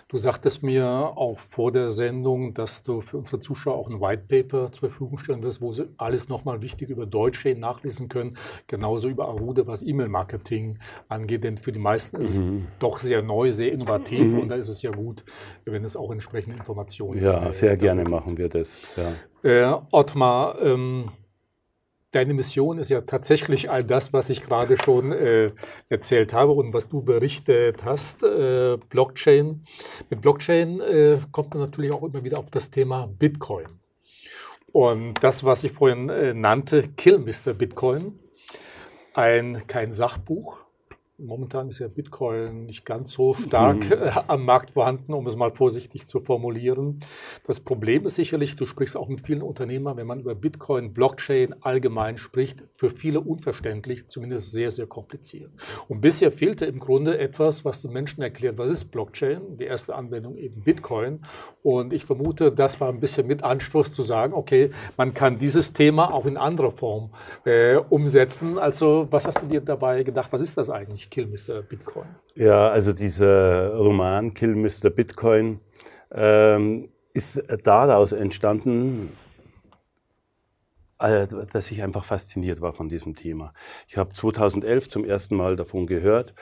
Du 0.08 0.18
sagtest 0.18 0.64
mir 0.64 0.86
auch 0.88 1.40
vor 1.40 1.72
der 1.72 1.90
Sendung, 1.90 2.54
dass 2.54 2.84
du 2.84 3.02
für 3.02 3.18
unsere 3.18 3.40
Zuschauer 3.40 3.76
auch 3.76 3.90
ein 3.90 4.00
White 4.00 4.24
Paper 4.28 4.72
zur 4.72 4.90
Verfügung 4.90 5.18
stellen 5.18 5.44
wirst, 5.44 5.62
wo 5.62 5.74
sie 5.74 5.90
alles 5.98 6.30
nochmal 6.30 6.62
wichtig 6.62 6.90
über 6.90 7.06
Deutschland 7.06 7.60
nachlesen 7.60 8.08
können, 8.08 8.38
genauso 8.68 9.10
über 9.10 9.28
Arude, 9.28 9.68
was 9.68 9.82
E-Mail-Marketing 9.84 10.78
angeht, 11.10 11.44
denn 11.44 11.58
für 11.58 11.72
die 11.72 11.80
meisten 11.80 12.18
ist 12.18 12.40
mhm. 12.40 12.58
es 12.58 12.64
doch 12.80 13.00
sehr 13.00 13.22
neu, 13.22 13.52
sehr 13.52 13.72
innovativ 13.72 14.26
mhm. 14.26 14.40
und 14.40 14.50
da 14.50 14.56
ist 14.56 14.70
es 14.70 14.82
ja 14.82 14.92
gut, 14.92 15.24
wenn 15.66 15.84
es 15.84 15.96
auch 15.96 16.12
entsprechende 16.12 16.58
Informationen 16.58 17.14
gibt. 17.14 17.26
Ja, 17.26 17.52
sehr 17.52 17.78
gerne 17.78 18.04
machen 18.04 18.38
wir 18.38 18.50
das. 18.50 18.82
Ja. 18.96 19.12
Äh, 19.50 19.82
Ottmar, 19.92 20.62
ähm, 20.62 21.10
deine 22.16 22.34
Mission 22.34 22.78
ist 22.78 22.90
ja 22.90 23.02
tatsächlich 23.02 23.70
all 23.70 23.84
das, 23.84 24.14
was 24.14 24.30
ich 24.30 24.42
gerade 24.42 24.78
schon 24.82 25.12
äh, 25.12 25.52
erzählt 25.90 26.34
habe 26.34 26.54
und 26.54 26.74
was 26.74 26.88
du 26.88 27.02
berichtet 27.02 27.84
hast, 27.84 28.24
äh, 28.24 28.78
Blockchain. 28.90 29.64
Mit 30.10 30.22
Blockchain 30.22 30.80
äh, 30.80 31.20
kommt 31.32 31.54
man 31.54 31.64
natürlich 31.64 31.92
auch 31.92 32.04
immer 32.04 32.24
wieder 32.24 32.40
auf 32.40 32.50
das 32.50 32.72
Thema 32.72 33.08
Bitcoin. 33.08 33.68
Und 34.72 35.16
das, 35.24 35.44
was 35.44 35.64
ich 35.64 35.74
vorhin 35.74 36.10
äh, 36.10 36.34
nannte, 36.34 36.84
Kill 36.84 37.20
Mr. 37.20 37.54
Bitcoin, 37.54 38.20
ein, 39.14 39.68
kein 39.68 39.94
Sachbuch, 39.94 40.58
Momentan 41.18 41.70
ist 41.70 41.80
ja 41.80 41.88
Bitcoin 41.88 42.66
nicht 42.66 42.84
ganz 42.84 43.14
so 43.14 43.34
stark 43.34 43.90
mhm. 43.90 44.10
am 44.28 44.44
Markt 44.44 44.72
vorhanden, 44.72 45.14
um 45.14 45.26
es 45.28 45.38
mal 45.38 45.50
vorsichtig 45.50 46.08
zu 46.08 46.20
formulieren. 46.20 47.00
Das 47.48 47.62
Problem 47.62 48.06
ist 48.06 48.16
sicherlich, 48.16 48.58
du 48.58 48.66
sprichst 48.66 48.98
auch 48.98 49.08
mit 49.08 49.26
vielen 49.26 49.42
Unternehmern, 49.42 49.96
wenn 49.96 50.08
man 50.08 50.20
über 50.20 50.36
Bitcoin, 50.36 50.94
Blockchain 50.94 51.56
allgemein 51.62 52.18
spricht, 52.18 52.66
für 52.76 52.90
viele 52.90 53.22
unverständlich, 53.22 54.10
zumindest 54.10 54.52
sehr, 54.52 54.72
sehr 54.72 54.88
kompliziert. 54.88 55.52
Und 55.88 56.02
bisher 56.02 56.34
fehlte 56.34 56.66
im 56.66 56.80
Grunde 56.80 57.18
etwas, 57.18 57.64
was 57.64 57.82
den 57.82 57.94
Menschen 57.94 58.22
erklärt, 58.22 58.58
was 58.58 58.70
ist 58.70 58.92
Blockchain? 58.92 59.56
Die 59.56 59.64
erste 59.64 59.96
Anwendung 59.96 60.36
eben 60.36 60.64
Bitcoin. 60.64 61.22
Und 61.64 61.94
ich 61.94 62.04
vermute, 62.04 62.52
das 62.52 62.82
war 62.82 62.90
ein 62.90 63.00
bisschen 63.00 63.26
mit 63.26 63.42
Anstoß 63.42 63.94
zu 63.94 64.02
sagen, 64.02 64.34
okay, 64.34 64.70
man 64.98 65.14
kann 65.14 65.40
dieses 65.40 65.72
Thema 65.72 66.14
auch 66.14 66.26
in 66.26 66.36
anderer 66.36 66.72
Form 66.72 67.12
äh, 67.46 67.78
umsetzen. 67.78 68.58
Also 68.58 69.08
was 69.12 69.26
hast 69.28 69.42
du 69.44 69.46
dir 69.46 69.62
dabei 69.62 70.04
gedacht? 70.04 70.34
Was 70.34 70.42
ist 70.42 70.58
das 70.58 70.70
eigentlich? 70.70 71.05
Eigentlich 71.06 71.10
Kill 71.10 71.28
Mr. 71.28 71.62
Bitcoin? 71.62 72.08
Ja, 72.36 72.70
also 72.70 72.94
dieser 72.94 73.76
Roman 73.76 74.34
Kill 74.34 74.56
Mr. 74.56 74.90
Bitcoin 74.90 75.60
ähm, 76.12 76.90
ist 77.14 77.42
daraus 77.64 78.12
entstanden, 78.12 79.10
äh, 81.00 81.28
dass 81.52 81.72
ich 81.72 81.84
einfach 81.84 82.04
fasziniert 82.04 82.62
war 82.62 82.74
von 82.74 82.90
diesem 82.90 83.16
Thema. 83.16 83.54
Ich 83.88 83.98
habe 83.98 84.14
2011 84.14 84.90
zum 84.90 85.06
ersten 85.06 85.36
Mal 85.36 85.56
davon 85.56 85.88
gehört. 85.88 86.34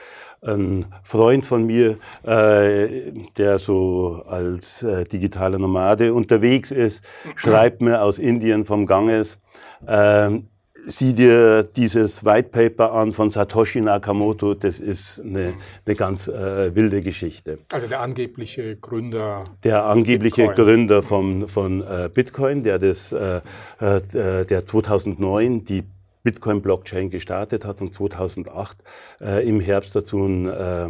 Ein 0.42 0.86
Freund 1.02 1.46
von 1.46 1.64
mir, 1.64 1.98
äh, 2.22 3.12
der 3.36 3.58
so 3.58 4.22
als 4.26 4.82
äh, 4.82 5.04
digitaler 5.04 5.58
Nomade 5.58 6.14
unterwegs 6.14 6.70
ist, 6.70 7.04
schreibt 7.36 7.82
mir 7.82 8.02
aus 8.02 8.18
Indien 8.18 8.64
vom 8.64 8.86
Ganges, 8.86 9.40
ähm, 9.86 10.48
sieh 10.86 11.14
dir 11.14 11.62
dieses 11.62 12.24
White 12.24 12.50
Paper 12.50 12.92
an 12.92 13.12
von 13.12 13.30
Satoshi 13.30 13.80
Nakamoto, 13.80 14.54
das 14.54 14.80
ist 14.80 15.20
eine, 15.20 15.54
eine 15.86 15.94
ganz 15.94 16.28
äh, 16.28 16.74
wilde 16.74 17.02
Geschichte. 17.02 17.58
Also 17.72 17.86
der 17.86 18.00
angebliche 18.00 18.76
Gründer. 18.76 19.44
Der 19.62 19.84
angebliche 19.84 20.48
Bitcoin. 20.48 20.66
Gründer 20.66 21.02
von, 21.02 21.48
von 21.48 21.82
äh, 21.82 22.10
Bitcoin, 22.12 22.62
der 22.62 22.78
das, 22.78 23.12
äh, 23.12 23.40
äh 23.80 24.44
der 24.44 24.64
2009 24.64 25.64
die 25.64 25.84
Bitcoin-Blockchain 26.24 27.10
gestartet 27.10 27.64
hat 27.64 27.80
und 27.80 27.92
2008 27.92 28.78
äh, 29.20 29.46
im 29.48 29.60
Herbst 29.60 29.94
dazu 29.94 30.24
ein, 30.24 30.48
äh, 30.48 30.86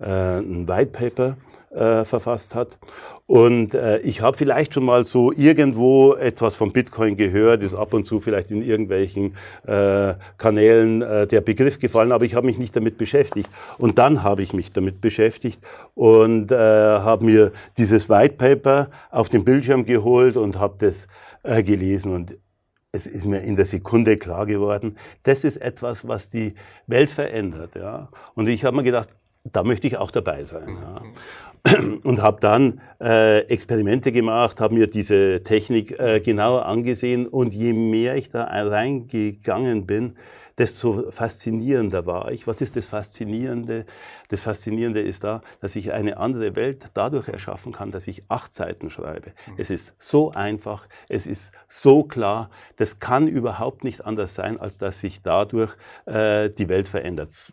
äh, 0.00 0.38
ein 0.38 0.66
White 0.66 0.90
Paper 0.92 1.36
äh, 1.70 2.04
verfasst 2.04 2.54
hat. 2.54 2.78
Und 3.26 3.74
äh, 3.74 3.98
ich 4.00 4.22
habe 4.22 4.36
vielleicht 4.36 4.74
schon 4.74 4.84
mal 4.84 5.04
so 5.04 5.32
irgendwo 5.32 6.14
etwas 6.14 6.56
von 6.56 6.72
Bitcoin 6.72 7.16
gehört, 7.16 7.62
ist 7.62 7.74
ab 7.74 7.94
und 7.94 8.04
zu 8.04 8.20
vielleicht 8.20 8.50
in 8.50 8.62
irgendwelchen 8.62 9.36
äh, 9.66 10.14
Kanälen 10.36 11.02
äh, 11.02 11.26
der 11.28 11.40
Begriff 11.40 11.78
gefallen, 11.78 12.10
aber 12.10 12.24
ich 12.24 12.34
habe 12.34 12.46
mich 12.46 12.58
nicht 12.58 12.74
damit 12.74 12.98
beschäftigt. 12.98 13.48
Und 13.78 13.98
dann 13.98 14.24
habe 14.24 14.42
ich 14.42 14.52
mich 14.52 14.70
damit 14.70 15.00
beschäftigt 15.00 15.60
und 15.94 16.50
äh, 16.50 16.56
habe 16.56 17.24
mir 17.24 17.52
dieses 17.78 18.08
White 18.08 18.34
Paper 18.34 18.90
auf 19.10 19.28
den 19.28 19.44
Bildschirm 19.44 19.84
geholt 19.84 20.36
und 20.36 20.58
habe 20.58 20.74
das 20.78 21.06
äh, 21.44 21.62
gelesen 21.62 22.12
und 22.12 22.36
es 22.92 23.06
ist 23.06 23.26
mir 23.26 23.40
in 23.42 23.54
der 23.54 23.66
Sekunde 23.66 24.16
klar 24.16 24.46
geworden, 24.46 24.96
das 25.22 25.44
ist 25.44 25.58
etwas, 25.58 26.08
was 26.08 26.30
die 26.30 26.54
Welt 26.88 27.10
verändert. 27.10 27.76
Ja? 27.76 28.08
Und 28.34 28.48
ich 28.48 28.64
habe 28.64 28.76
mir 28.76 28.82
gedacht, 28.82 29.10
da 29.44 29.62
möchte 29.64 29.86
ich 29.86 29.96
auch 29.96 30.10
dabei 30.10 30.44
sein. 30.44 30.76
Ja 30.80 31.02
und 32.04 32.22
habe 32.22 32.40
dann 32.40 32.80
äh, 33.00 33.40
Experimente 33.40 34.12
gemacht, 34.12 34.60
habe 34.60 34.74
mir 34.74 34.86
diese 34.86 35.42
Technik 35.42 35.98
äh, 35.98 36.20
genauer 36.20 36.66
angesehen 36.66 37.26
und 37.26 37.54
je 37.54 37.72
mehr 37.72 38.16
ich 38.16 38.30
da 38.30 38.44
reingegangen 38.44 39.86
bin, 39.86 40.16
desto 40.56 41.10
faszinierender 41.10 42.06
war 42.06 42.32
ich. 42.32 42.46
Was 42.46 42.60
ist 42.60 42.76
das 42.76 42.86
Faszinierende? 42.86 43.86
Das 44.28 44.42
Faszinierende 44.42 45.00
ist 45.00 45.24
da, 45.24 45.42
dass 45.60 45.76
ich 45.76 45.92
eine 45.92 46.18
andere 46.18 46.54
Welt 46.56 46.84
dadurch 46.94 47.28
erschaffen 47.28 47.72
kann, 47.72 47.90
dass 47.90 48.08
ich 48.08 48.24
acht 48.28 48.52
Seiten 48.52 48.90
schreibe. 48.90 49.32
Es 49.56 49.70
ist 49.70 49.94
so 49.98 50.32
einfach, 50.32 50.86
es 51.08 51.26
ist 51.26 51.52
so 51.66 52.04
klar, 52.04 52.50
das 52.76 52.98
kann 52.98 53.26
überhaupt 53.28 53.84
nicht 53.84 54.04
anders 54.04 54.34
sein, 54.34 54.60
als 54.60 54.76
dass 54.76 55.00
sich 55.00 55.22
dadurch 55.22 55.76
äh, 56.06 56.50
die 56.50 56.68
Welt 56.68 56.88
verändert 56.88 57.52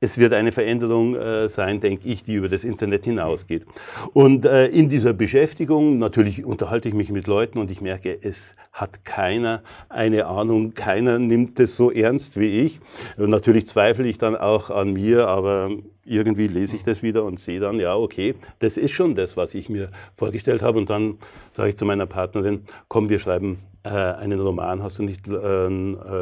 es 0.00 0.16
wird 0.18 0.32
eine 0.32 0.52
Veränderung 0.52 1.16
äh, 1.16 1.48
sein, 1.48 1.80
denke 1.80 2.08
ich, 2.08 2.22
die 2.22 2.34
über 2.34 2.48
das 2.48 2.62
Internet 2.62 3.04
hinausgeht. 3.04 3.66
Und 4.12 4.44
äh, 4.44 4.66
in 4.66 4.88
dieser 4.88 5.12
Beschäftigung, 5.12 5.98
natürlich 5.98 6.44
unterhalte 6.44 6.88
ich 6.88 6.94
mich 6.94 7.10
mit 7.10 7.26
Leuten 7.26 7.58
und 7.58 7.70
ich 7.70 7.80
merke, 7.80 8.16
es 8.20 8.54
hat 8.72 9.04
keiner 9.04 9.62
eine 9.88 10.26
Ahnung, 10.26 10.74
keiner 10.74 11.18
nimmt 11.18 11.58
es 11.58 11.76
so 11.76 11.90
ernst 11.90 12.38
wie 12.38 12.60
ich. 12.60 12.78
Und 13.16 13.30
natürlich 13.30 13.66
zweifle 13.66 14.06
ich 14.06 14.18
dann 14.18 14.36
auch 14.36 14.70
an 14.70 14.92
mir, 14.92 15.26
aber 15.26 15.70
irgendwie 16.04 16.46
lese 16.46 16.76
ich 16.76 16.84
das 16.84 17.02
wieder 17.02 17.24
und 17.24 17.40
sehe 17.40 17.58
dann, 17.58 17.80
ja, 17.80 17.96
okay, 17.96 18.36
das 18.60 18.76
ist 18.76 18.92
schon 18.92 19.16
das, 19.16 19.36
was 19.36 19.54
ich 19.54 19.68
mir 19.68 19.90
vorgestellt 20.14 20.62
habe. 20.62 20.78
Und 20.78 20.90
dann 20.90 21.18
sage 21.50 21.70
ich 21.70 21.76
zu 21.76 21.84
meiner 21.84 22.06
Partnerin, 22.06 22.60
komm, 22.86 23.08
wir 23.08 23.18
schreiben 23.18 23.58
äh, 23.84 23.90
einen 23.90 24.40
Roman, 24.40 24.82
hast 24.82 24.98
du 24.98 25.04
nicht 25.04 25.28
äh, 25.28 25.32
äh, 25.32 25.68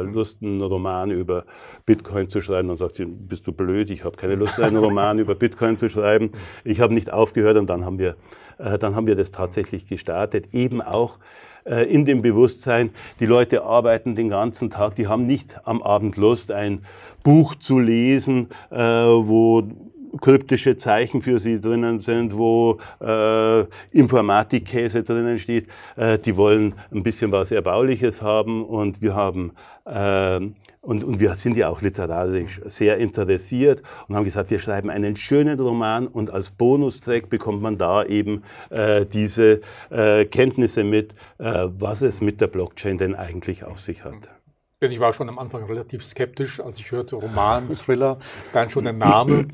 Lust, 0.03 0.43
einen 0.43 0.61
Roman 0.61 1.09
über 1.09 1.43
Bitcoin 1.85 2.29
zu 2.29 2.39
schreiben? 2.39 2.67
Dann 2.67 2.77
sagt 2.77 2.95
sie, 2.95 3.05
bist 3.05 3.47
du 3.47 3.51
blöd, 3.51 3.89
ich 3.89 4.03
habe 4.03 4.15
keine 4.15 4.35
Lust, 4.35 4.59
einen 4.59 4.77
Roman 4.77 5.17
über 5.19 5.33
Bitcoin 5.33 5.77
zu 5.77 5.89
schreiben. 5.89 6.31
Ich 6.63 6.79
habe 6.79 6.93
nicht 6.93 7.11
aufgehört 7.11 7.57
und 7.57 7.67
dann 7.67 7.83
haben 7.83 7.97
wir, 7.97 8.15
dann 8.57 8.95
haben 8.95 9.07
wir 9.07 9.15
das 9.15 9.31
tatsächlich 9.31 9.85
gestartet, 9.85 10.53
eben 10.53 10.81
auch 10.81 11.19
in 11.65 12.05
dem 12.05 12.21
Bewusstsein, 12.21 12.91
die 13.19 13.25
Leute 13.25 13.63
arbeiten 13.63 14.15
den 14.15 14.29
ganzen 14.29 14.69
Tag, 14.69 14.95
die 14.95 15.07
haben 15.07 15.27
nicht 15.27 15.59
am 15.65 15.83
Abend 15.83 16.15
Lust, 16.15 16.51
ein 16.51 16.81
Buch 17.23 17.55
zu 17.55 17.77
lesen, 17.77 18.47
wo 18.69 19.63
kryptische 20.21 20.77
Zeichen 20.77 21.21
für 21.21 21.39
sie 21.39 21.59
drinnen 21.59 21.99
sind, 21.99 22.37
wo 22.37 22.79
äh, 23.01 23.61
Informatikkäse 23.91 25.03
drinnen 25.03 25.37
steht. 25.37 25.67
Äh, 25.95 26.17
die 26.19 26.35
wollen 26.35 26.73
ein 26.91 27.03
bisschen 27.03 27.31
was 27.31 27.51
Erbauliches 27.51 28.21
haben 28.21 28.65
und 28.65 29.01
wir 29.01 29.15
haben 29.15 29.51
äh, 29.85 30.39
und, 30.87 31.03
und 31.03 31.19
wir 31.19 31.35
sind 31.35 31.57
ja 31.57 31.67
auch 31.67 31.81
literarisch 31.81 32.61
sehr 32.63 32.97
interessiert 32.97 33.83
und 34.07 34.15
haben 34.15 34.23
gesagt, 34.23 34.51
wir 34.51 34.59
schreiben 34.59 34.89
einen 34.89 35.17
schönen 35.17 35.59
Roman 35.59 36.07
und 36.07 36.31
als 36.31 36.49
Bonustrack 36.49 37.29
bekommt 37.29 37.61
man 37.61 37.77
da 37.77 38.05
eben 38.05 38.41
äh, 38.69 39.05
diese 39.05 39.59
äh, 39.89 40.23
Kenntnisse 40.23 40.85
mit, 40.85 41.13
äh, 41.39 41.67
was 41.77 42.01
es 42.03 42.21
mit 42.21 42.39
der 42.39 42.47
Blockchain 42.47 42.97
denn 42.97 43.15
eigentlich 43.15 43.65
auf 43.65 43.81
sich 43.81 44.05
hat. 44.05 44.36
Denn 44.79 44.91
ich 44.91 44.99
war 44.99 45.11
schon 45.11 45.27
am 45.27 45.39
Anfang 45.39 45.63
relativ 45.63 46.03
skeptisch, 46.03 46.59
als 46.59 46.77
ich 46.77 46.91
hörte 46.91 47.15
Roman, 47.15 47.67
Thriller, 47.69 48.19
dann 48.53 48.69
schon 48.69 48.83
der 48.83 48.93
Name. 48.93 49.47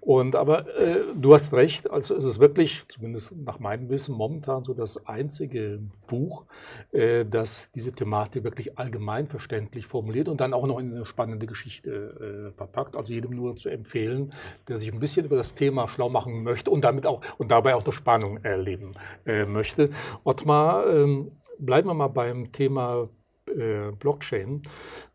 Und 0.00 0.34
aber 0.34 0.66
äh, 0.76 1.02
du 1.14 1.32
hast 1.32 1.52
recht, 1.52 1.88
also 1.88 2.16
es 2.16 2.24
ist 2.24 2.40
wirklich, 2.40 2.88
zumindest 2.88 3.36
nach 3.36 3.60
meinem 3.60 3.88
Wissen, 3.88 4.16
momentan 4.16 4.64
so 4.64 4.74
das 4.74 5.06
einzige 5.06 5.80
Buch, 6.08 6.44
äh, 6.90 7.24
das 7.24 7.70
diese 7.72 7.92
Thematik 7.92 8.42
wirklich 8.42 8.76
allgemein 8.76 9.28
verständlich 9.28 9.86
formuliert 9.86 10.28
und 10.28 10.40
dann 10.40 10.52
auch 10.52 10.66
noch 10.66 10.80
in 10.80 10.92
eine 10.92 11.04
spannende 11.04 11.46
Geschichte 11.46 12.50
äh, 12.50 12.56
verpackt. 12.56 12.96
Also 12.96 13.12
jedem 13.12 13.30
nur 13.30 13.54
zu 13.54 13.68
empfehlen, 13.68 14.32
der 14.66 14.76
sich 14.76 14.92
ein 14.92 14.98
bisschen 14.98 15.24
über 15.24 15.36
das 15.36 15.54
Thema 15.54 15.86
schlau 15.86 16.08
machen 16.08 16.42
möchte 16.42 16.70
und 16.70 16.84
damit 16.84 17.06
auch 17.06 17.20
und 17.38 17.52
dabei 17.52 17.76
auch 17.76 17.84
die 17.84 17.92
Spannung 17.92 18.38
erleben 18.38 18.94
äh, 19.24 19.44
möchte. 19.44 19.90
Ottmar, 20.24 20.88
ähm, 20.88 21.30
bleiben 21.60 21.88
wir 21.88 21.94
mal 21.94 22.08
beim 22.08 22.50
Thema 22.50 23.08
äh, 23.56 23.92
Blockchain. 23.92 24.62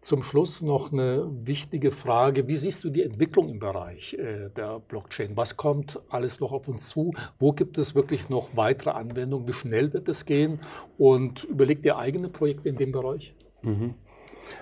Zum 0.02 0.24
Schluss 0.24 0.62
noch 0.62 0.92
eine 0.92 1.30
wichtige 1.44 1.92
Frage. 1.92 2.48
Wie 2.48 2.56
siehst 2.56 2.84
du 2.84 2.90
die 2.90 3.04
Entwicklung 3.04 3.50
im 3.50 3.60
Bereich 3.60 4.14
äh, 4.14 4.50
der 4.56 4.80
Blockchain? 4.80 5.36
Was 5.36 5.58
kommt 5.58 6.00
alles 6.10 6.40
noch 6.40 6.52
auf 6.52 6.68
uns 6.68 6.90
zu? 6.90 7.14
Wo 7.40 7.52
gibt 7.52 7.78
es 7.78 7.96
wirklich 7.96 8.30
noch 8.30 8.56
weitere 8.56 8.92
Anwendungen? 8.92 9.48
Wie 9.48 9.54
schnell 9.54 9.94
wird 9.94 10.10
es 10.10 10.26
gehen? 10.26 10.60
Und 10.98 11.44
überlegt 11.44 11.86
ihr 11.86 11.98
eigene 11.98 12.30
Projekte 12.30 12.70
in 12.70 12.78
dem 12.78 12.92
Bereich? 12.92 13.36
Mhm. 13.62 13.94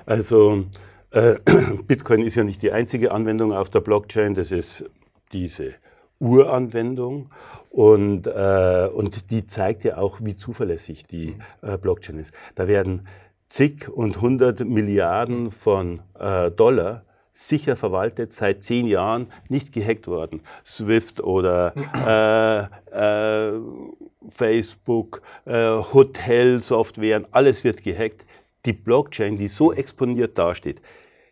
Also 0.06 0.66
äh, 1.12 1.36
Bitcoin 1.88 2.24
ist 2.24 2.36
ja 2.36 2.44
nicht 2.44 2.62
die 2.62 2.72
einzige 2.72 3.12
Anwendung 3.12 3.54
auf 3.54 3.70
der 3.70 3.82
Blockchain. 3.82 4.34
Das 4.34 4.52
ist 4.52 4.86
diese 5.32 5.76
Uranwendung 6.20 7.30
und, 7.70 8.28
äh, 8.28 8.90
und 8.92 9.30
die 9.30 9.46
zeigt 9.46 9.84
ja 9.84 9.98
auch, 9.98 10.20
wie 10.24 10.36
zuverlässig 10.36 11.04
die 11.04 11.38
äh, 11.62 11.78
Blockchain 11.78 12.18
ist. 12.18 12.34
Da 12.56 12.68
werden 12.68 13.08
zig 13.48 13.90
und 13.90 14.22
hundert 14.22 14.60
Milliarden 14.62 15.52
von 15.52 16.02
äh, 16.20 16.52
Dollar 16.52 17.04
sicher 17.32 17.76
verwaltet, 17.76 18.34
seit 18.34 18.64
zehn 18.64 18.88
Jahren 18.88 19.28
nicht 19.48 19.72
gehackt 19.72 20.08
worden. 20.08 20.42
SWIFT 20.66 21.22
oder 21.24 21.74
äh, 22.92 23.50
äh, 23.50 23.60
Facebook, 24.28 25.22
äh, 25.46 25.70
Hotelsoftware, 25.94 27.26
alles 27.32 27.64
wird 27.64 27.84
gehackt. 27.84 28.26
Die 28.66 28.74
Blockchain, 28.74 29.36
die 29.36 29.48
so 29.48 29.72
exponiert 29.72 30.38
dasteht, 30.38 30.82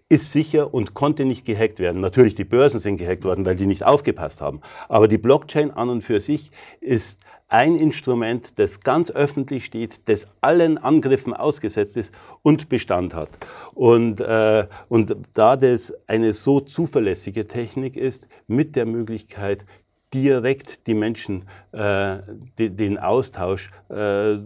ist 0.08 0.32
sicher 0.32 0.72
und 0.74 0.94
konnte 0.94 1.26
nicht 1.26 1.44
gehackt 1.46 1.80
werden. 1.80 2.02
Natürlich, 2.02 2.36
die 2.36 2.44
Börsen 2.46 2.80
sind 2.80 2.98
gehackt 2.98 3.24
worden, 3.24 3.44
weil 3.44 3.56
die 3.56 3.66
nicht 3.66 3.84
aufgepasst 3.84 4.42
haben. 4.42 4.62
Aber 4.88 5.08
die 5.08 5.18
Blockchain 5.18 5.72
an 5.72 5.90
und 5.90 6.04
für 6.04 6.20
sich 6.20 6.52
ist 6.80 7.20
ein 7.48 7.78
Instrument, 7.78 8.58
das 8.58 8.82
ganz 8.82 9.12
öffentlich 9.12 9.66
steht, 9.66 10.08
das 10.10 10.28
allen 10.42 10.78
Angriffen 10.78 11.34
ausgesetzt 11.34 11.96
ist 11.98 12.12
und 12.42 12.70
Bestand 12.70 13.14
hat. 13.14 13.30
Und, 13.74 14.20
äh, 14.20 14.68
und 14.90 15.16
da 15.34 15.56
das 15.56 15.94
eine 16.08 16.34
so 16.34 16.60
zuverlässige 16.60 17.48
Technik 17.48 17.98
ist, 17.98 18.28
mit 18.48 18.76
der 18.76 18.86
Möglichkeit, 18.86 19.66
direkt 20.14 20.88
die 20.88 20.94
Menschen 20.94 21.44
äh, 21.72 22.18
de, 22.58 22.70
den 22.70 22.98
Austausch 22.98 23.70
äh, 23.90 24.38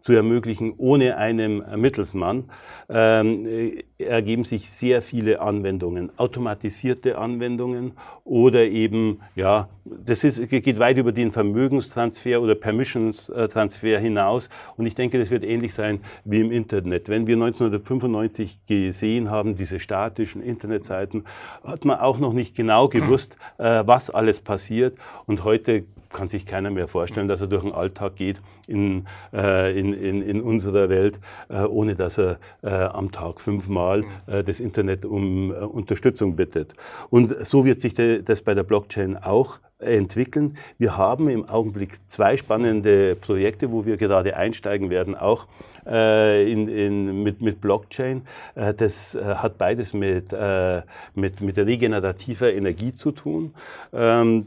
zu 0.00 0.12
ermöglichen 0.12 0.74
ohne 0.76 1.16
einen 1.16 1.62
Mittelsmann, 1.80 2.44
ähm, 2.88 3.46
äh, 3.46 3.84
ergeben 3.98 4.44
sich 4.44 4.70
sehr 4.70 5.02
viele 5.02 5.40
Anwendungen, 5.40 6.10
automatisierte 6.16 7.18
Anwendungen 7.18 7.92
oder 8.24 8.64
eben, 8.64 9.20
ja, 9.34 9.68
das 9.84 10.24
ist, 10.24 10.48
geht 10.48 10.78
weit 10.78 10.98
über 10.98 11.12
den 11.12 11.32
Vermögenstransfer 11.32 12.40
oder 12.40 12.54
Permissionstransfer 12.54 13.98
hinaus. 13.98 14.48
Und 14.76 14.86
ich 14.86 14.94
denke, 14.94 15.18
das 15.18 15.30
wird 15.30 15.44
ähnlich 15.44 15.74
sein 15.74 16.00
wie 16.24 16.40
im 16.40 16.52
Internet. 16.52 17.08
Wenn 17.08 17.26
wir 17.26 17.36
1995 17.36 18.66
gesehen 18.66 19.30
haben, 19.30 19.56
diese 19.56 19.80
statischen 19.80 20.42
Internetseiten, 20.42 21.24
hat 21.64 21.84
man 21.84 21.98
auch 21.98 22.18
noch 22.18 22.32
nicht 22.32 22.54
genau 22.54 22.88
gewusst, 22.88 23.36
äh, 23.58 23.82
was 23.86 24.10
alles 24.10 24.40
passiert. 24.40 24.98
Und 25.26 25.44
heute 25.44 25.84
kann 26.10 26.28
sich 26.28 26.46
keiner 26.46 26.70
mehr 26.70 26.88
vorstellen, 26.88 27.28
dass 27.28 27.40
er 27.40 27.48
durch 27.48 27.62
den 27.62 27.72
Alltag 27.72 28.16
geht 28.16 28.40
in, 28.66 29.06
äh, 29.32 29.78
in, 29.78 29.92
in, 29.92 30.22
in 30.22 30.40
unserer 30.40 30.88
Welt, 30.88 31.20
äh, 31.48 31.62
ohne 31.64 31.94
dass 31.94 32.18
er 32.18 32.38
äh, 32.62 32.70
am 32.70 33.12
Tag 33.12 33.40
fünfmal 33.40 34.04
äh, 34.26 34.42
das 34.42 34.60
Internet 34.60 35.04
um 35.04 35.52
äh, 35.52 35.56
Unterstützung 35.56 36.36
bittet. 36.36 36.72
Und 37.10 37.28
so 37.28 37.64
wird 37.64 37.80
sich 37.80 37.94
de, 37.94 38.22
das 38.22 38.42
bei 38.42 38.54
der 38.54 38.64
Blockchain 38.64 39.16
auch 39.16 39.60
entwickeln. 39.78 40.56
Wir 40.78 40.96
haben 40.96 41.28
im 41.28 41.48
Augenblick 41.48 41.98
zwei 42.08 42.36
spannende 42.36 43.14
Projekte, 43.14 43.70
wo 43.70 43.84
wir 43.84 43.96
gerade 43.96 44.36
einsteigen 44.36 44.90
werden, 44.90 45.14
auch 45.14 45.46
äh, 45.86 46.50
in, 46.50 46.68
in, 46.68 47.22
mit, 47.22 47.40
mit 47.40 47.60
Blockchain. 47.60 48.22
Äh, 48.54 48.74
das 48.74 49.14
äh, 49.14 49.22
hat 49.22 49.56
beides 49.58 49.92
mit, 49.92 50.32
äh, 50.32 50.82
mit, 51.14 51.40
mit 51.40 51.56
regenerativer 51.58 52.52
Energie 52.52 52.92
zu 52.92 53.12
tun. 53.12 53.54
Ähm, 53.92 54.46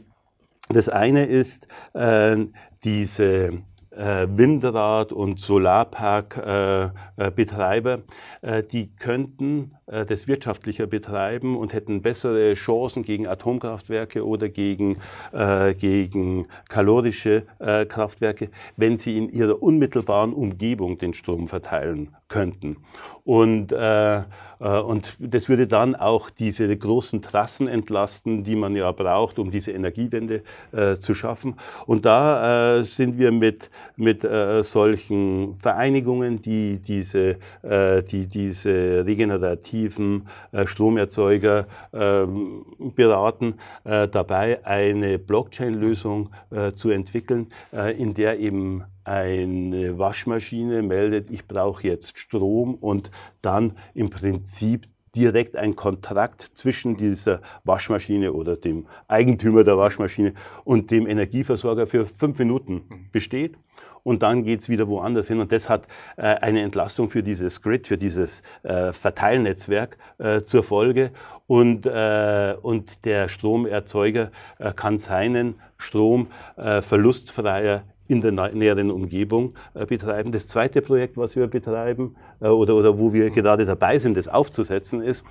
das 0.68 0.88
eine 0.88 1.24
ist 1.24 1.66
äh, 1.94 2.36
diese 2.84 3.62
äh, 3.90 4.26
Windrad- 4.28 5.12
und 5.12 5.38
Solarparkbetreiber, 5.38 8.02
äh, 8.42 8.58
äh, 8.58 8.64
die 8.64 8.96
könnten 8.96 9.76
äh, 9.81 9.81
das 9.86 10.28
wirtschaftlicher 10.28 10.86
betreiben 10.86 11.56
und 11.56 11.72
hätten 11.72 12.02
bessere 12.02 12.54
Chancen 12.54 13.02
gegen 13.02 13.26
Atomkraftwerke 13.26 14.26
oder 14.26 14.48
gegen, 14.48 14.98
äh, 15.32 15.74
gegen 15.74 16.46
kalorische 16.68 17.44
äh, 17.58 17.84
Kraftwerke, 17.84 18.50
wenn 18.76 18.96
sie 18.96 19.18
in 19.18 19.28
ihrer 19.28 19.62
unmittelbaren 19.62 20.32
Umgebung 20.32 20.98
den 20.98 21.14
Strom 21.14 21.48
verteilen 21.48 22.10
könnten. 22.28 22.76
Und, 23.24 23.72
äh, 23.72 24.18
äh, 24.18 24.22
und 24.60 25.16
das 25.18 25.48
würde 25.48 25.66
dann 25.66 25.94
auch 25.94 26.30
diese 26.30 26.74
großen 26.76 27.22
Trassen 27.22 27.68
entlasten, 27.68 28.42
die 28.42 28.56
man 28.56 28.74
ja 28.74 28.90
braucht, 28.92 29.38
um 29.38 29.50
diese 29.50 29.72
Energiewende 29.72 30.42
äh, 30.72 30.96
zu 30.96 31.14
schaffen. 31.14 31.56
Und 31.86 32.04
da 32.04 32.78
äh, 32.78 32.82
sind 32.82 33.18
wir 33.18 33.30
mit, 33.32 33.70
mit 33.96 34.24
äh, 34.24 34.62
solchen 34.62 35.54
Vereinigungen, 35.56 36.40
die 36.40 36.78
diese, 36.78 37.36
äh, 37.62 38.02
die 38.02 38.26
diese 38.26 39.04
regenerativen 39.06 39.71
äh, 39.72 40.66
Stromerzeuger 40.66 41.66
ähm, 41.92 42.64
beraten, 42.94 43.54
äh, 43.84 44.08
dabei 44.08 44.64
eine 44.64 45.18
Blockchain-Lösung 45.18 46.30
äh, 46.50 46.72
zu 46.72 46.90
entwickeln, 46.90 47.48
in 47.96 48.14
der 48.14 48.38
eben 48.38 48.84
eine 49.04 49.98
Waschmaschine 49.98 50.82
meldet, 50.82 51.30
ich 51.30 51.46
brauche 51.46 51.86
jetzt 51.86 52.18
Strom 52.18 52.74
und 52.74 53.10
dann 53.40 53.72
im 53.94 54.10
Prinzip 54.10 54.86
direkt 55.14 55.56
ein 55.56 55.76
Kontrakt 55.76 56.40
zwischen 56.54 56.96
dieser 56.96 57.40
Waschmaschine 57.64 58.32
oder 58.32 58.56
dem 58.56 58.86
Eigentümer 59.08 59.64
der 59.64 59.76
Waschmaschine 59.76 60.34
und 60.64 60.90
dem 60.90 61.06
Energieversorger 61.06 61.86
für 61.86 62.06
fünf 62.06 62.38
Minuten 62.38 63.08
besteht. 63.12 63.56
Und 64.02 64.22
dann 64.22 64.44
geht's 64.44 64.68
wieder 64.68 64.88
woanders 64.88 65.28
hin. 65.28 65.40
Und 65.40 65.52
das 65.52 65.68
hat 65.68 65.86
äh, 66.16 66.22
eine 66.22 66.62
Entlastung 66.62 67.10
für 67.10 67.22
dieses 67.22 67.62
Grid, 67.62 67.86
für 67.86 67.96
dieses 67.96 68.42
äh, 68.62 68.92
Verteilnetzwerk 68.92 69.96
äh, 70.18 70.40
zur 70.40 70.64
Folge. 70.64 71.10
Und, 71.46 71.86
äh, 71.86 72.54
und 72.62 73.04
der 73.04 73.28
Stromerzeuger 73.28 74.30
äh, 74.58 74.72
kann 74.72 74.98
seinen 74.98 75.56
Strom 75.78 76.28
äh, 76.56 76.82
verlustfreier 76.82 77.84
in 78.08 78.20
der 78.20 78.32
näheren 78.32 78.90
Umgebung 78.90 79.54
äh, 79.74 79.86
betreiben. 79.86 80.32
Das 80.32 80.46
zweite 80.46 80.82
Projekt, 80.82 81.16
was 81.16 81.36
wir 81.36 81.46
betreiben 81.46 82.16
äh, 82.40 82.48
oder, 82.48 82.74
oder 82.74 82.98
wo 82.98 83.12
wir 83.12 83.30
gerade 83.30 83.64
dabei 83.64 83.98
sind, 83.98 84.16
das 84.16 84.28
aufzusetzen, 84.28 85.02
ist, 85.02 85.24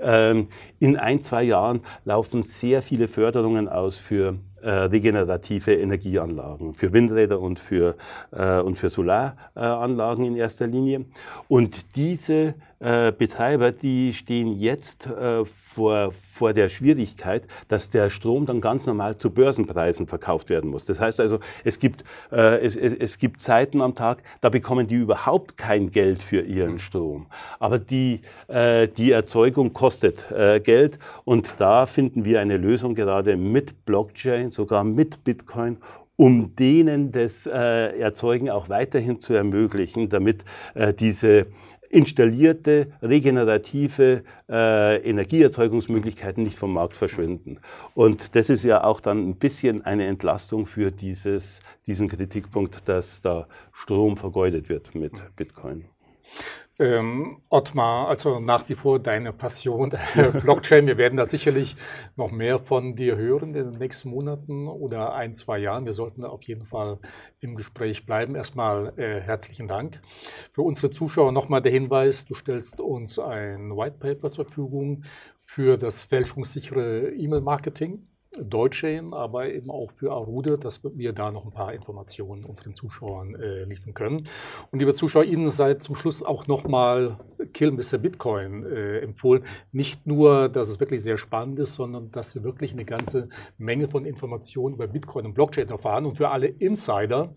ähm, 0.00 0.48
in 0.78 0.96
ein, 0.96 1.20
zwei 1.20 1.42
Jahren 1.42 1.82
laufen 2.04 2.42
sehr 2.42 2.82
viele 2.82 3.08
Förderungen 3.08 3.68
aus 3.68 3.98
für 3.98 4.38
regenerative 4.68 5.74
Energieanlagen, 5.74 6.74
für 6.74 6.92
Windräder 6.92 7.40
und 7.40 7.58
für, 7.58 7.96
äh, 8.30 8.60
und 8.60 8.76
für 8.76 8.90
Solaranlagen 8.90 10.24
in 10.24 10.36
erster 10.36 10.66
Linie. 10.66 11.04
Und 11.48 11.96
diese 11.96 12.54
äh, 12.80 13.12
Betreiber, 13.12 13.70
die 13.70 14.12
stehen 14.12 14.58
jetzt 14.58 15.06
äh, 15.06 15.44
vor, 15.44 16.12
vor 16.12 16.52
der 16.52 16.68
Schwierigkeit, 16.68 17.46
dass 17.68 17.90
der 17.90 18.10
Strom 18.10 18.44
dann 18.44 18.60
ganz 18.60 18.86
normal 18.86 19.16
zu 19.16 19.30
Börsenpreisen 19.30 20.08
verkauft 20.08 20.50
werden 20.50 20.70
muss. 20.70 20.84
Das 20.84 21.00
heißt 21.00 21.20
also, 21.20 21.38
es 21.64 21.78
gibt, 21.78 22.02
äh, 22.32 22.58
es, 22.60 22.76
es, 22.76 22.94
es 22.94 23.18
gibt 23.18 23.40
Zeiten 23.40 23.80
am 23.80 23.94
Tag, 23.94 24.22
da 24.40 24.48
bekommen 24.48 24.88
die 24.88 24.96
überhaupt 24.96 25.56
kein 25.56 25.90
Geld 25.90 26.22
für 26.22 26.40
ihren 26.40 26.78
Strom. 26.78 27.26
Aber 27.60 27.78
die, 27.78 28.20
äh, 28.48 28.88
die 28.88 29.12
Erzeugung 29.12 29.72
kostet 29.72 30.02
kostet 30.02 30.30
äh, 30.30 30.60
Geld. 30.60 30.98
Und 31.24 31.54
da 31.58 31.86
finden 31.86 32.24
wir 32.24 32.40
eine 32.40 32.56
Lösung 32.56 32.94
gerade 32.94 33.36
mit 33.36 33.84
Blockchain, 33.84 34.51
sogar 34.52 34.84
mit 34.84 35.24
Bitcoin, 35.24 35.78
um 36.16 36.54
denen 36.56 37.10
das 37.10 37.46
äh, 37.46 37.98
Erzeugen 37.98 38.50
auch 38.50 38.68
weiterhin 38.68 39.18
zu 39.20 39.34
ermöglichen, 39.34 40.08
damit 40.08 40.44
äh, 40.74 40.94
diese 40.94 41.46
installierte 41.92 42.88
regenerative 43.02 44.24
äh, 44.48 44.96
Energieerzeugungsmöglichkeiten 45.08 46.42
nicht 46.42 46.56
vom 46.56 46.72
Markt 46.72 46.96
verschwinden. 46.96 47.58
Und 47.94 48.34
das 48.34 48.48
ist 48.48 48.64
ja 48.64 48.82
auch 48.82 49.00
dann 49.00 49.28
ein 49.28 49.36
bisschen 49.36 49.84
eine 49.84 50.06
Entlastung 50.06 50.64
für 50.64 50.90
dieses, 50.90 51.60
diesen 51.86 52.08
Kritikpunkt, 52.08 52.88
dass 52.88 53.20
da 53.20 53.46
Strom 53.72 54.16
vergeudet 54.16 54.70
wird 54.70 54.94
mit 54.94 55.12
Bitcoin. 55.36 55.84
Ähm, 56.82 57.36
Ottmar, 57.48 58.08
also 58.08 58.40
nach 58.40 58.68
wie 58.68 58.74
vor 58.74 58.98
deine 58.98 59.32
Passion 59.32 59.94
Blockchain. 60.42 60.88
Wir 60.88 60.98
werden 60.98 61.16
da 61.16 61.24
sicherlich 61.24 61.76
noch 62.16 62.32
mehr 62.32 62.58
von 62.58 62.96
dir 62.96 63.16
hören 63.16 63.54
in 63.54 63.70
den 63.70 63.78
nächsten 63.78 64.10
Monaten 64.10 64.66
oder 64.66 65.14
ein, 65.14 65.36
zwei 65.36 65.58
Jahren. 65.58 65.84
Wir 65.84 65.92
sollten 65.92 66.22
da 66.22 66.28
auf 66.28 66.42
jeden 66.42 66.64
Fall 66.64 66.98
im 67.38 67.54
Gespräch 67.54 68.04
bleiben. 68.04 68.34
Erstmal 68.34 68.98
äh, 68.98 69.20
herzlichen 69.20 69.68
Dank. 69.68 70.02
Für 70.50 70.62
unsere 70.62 70.90
Zuschauer 70.90 71.30
nochmal 71.30 71.62
der 71.62 71.70
Hinweis, 71.70 72.24
du 72.24 72.34
stellst 72.34 72.80
uns 72.80 73.16
ein 73.20 73.76
White 73.76 73.98
Paper 74.00 74.32
zur 74.32 74.46
Verfügung 74.46 75.04
für 75.38 75.78
das 75.78 76.02
fälschungssichere 76.02 77.12
E-Mail-Marketing. 77.12 78.08
Deutsche, 78.40 79.02
aber 79.12 79.50
eben 79.50 79.70
auch 79.70 79.90
für 79.90 80.12
Arude, 80.12 80.58
dass 80.58 80.82
wir 80.82 81.12
da 81.12 81.30
noch 81.30 81.44
ein 81.44 81.52
paar 81.52 81.74
Informationen 81.74 82.44
unseren 82.44 82.74
Zuschauern 82.74 83.34
äh, 83.34 83.64
liefern 83.64 83.92
können. 83.92 84.28
Und 84.70 84.78
liebe 84.78 84.94
Zuschauer, 84.94 85.24
Ihnen 85.24 85.50
sei 85.50 85.74
zum 85.74 85.94
Schluss 85.94 86.22
auch 86.22 86.46
nochmal 86.46 87.18
Kill 87.52 87.72
Mr. 87.72 87.98
Bitcoin 87.98 88.64
äh, 88.64 89.00
empfohlen. 89.00 89.44
Nicht 89.70 90.06
nur, 90.06 90.48
dass 90.48 90.68
es 90.68 90.80
wirklich 90.80 91.02
sehr 91.02 91.18
spannend 91.18 91.58
ist, 91.58 91.74
sondern 91.74 92.10
dass 92.10 92.32
Sie 92.32 92.42
wirklich 92.42 92.72
eine 92.72 92.86
ganze 92.86 93.28
Menge 93.58 93.88
von 93.88 94.06
Informationen 94.06 94.76
über 94.76 94.86
Bitcoin 94.86 95.26
und 95.26 95.34
Blockchain 95.34 95.68
erfahren. 95.68 96.06
Und 96.06 96.16
für 96.16 96.30
alle 96.30 96.46
Insider, 96.46 97.34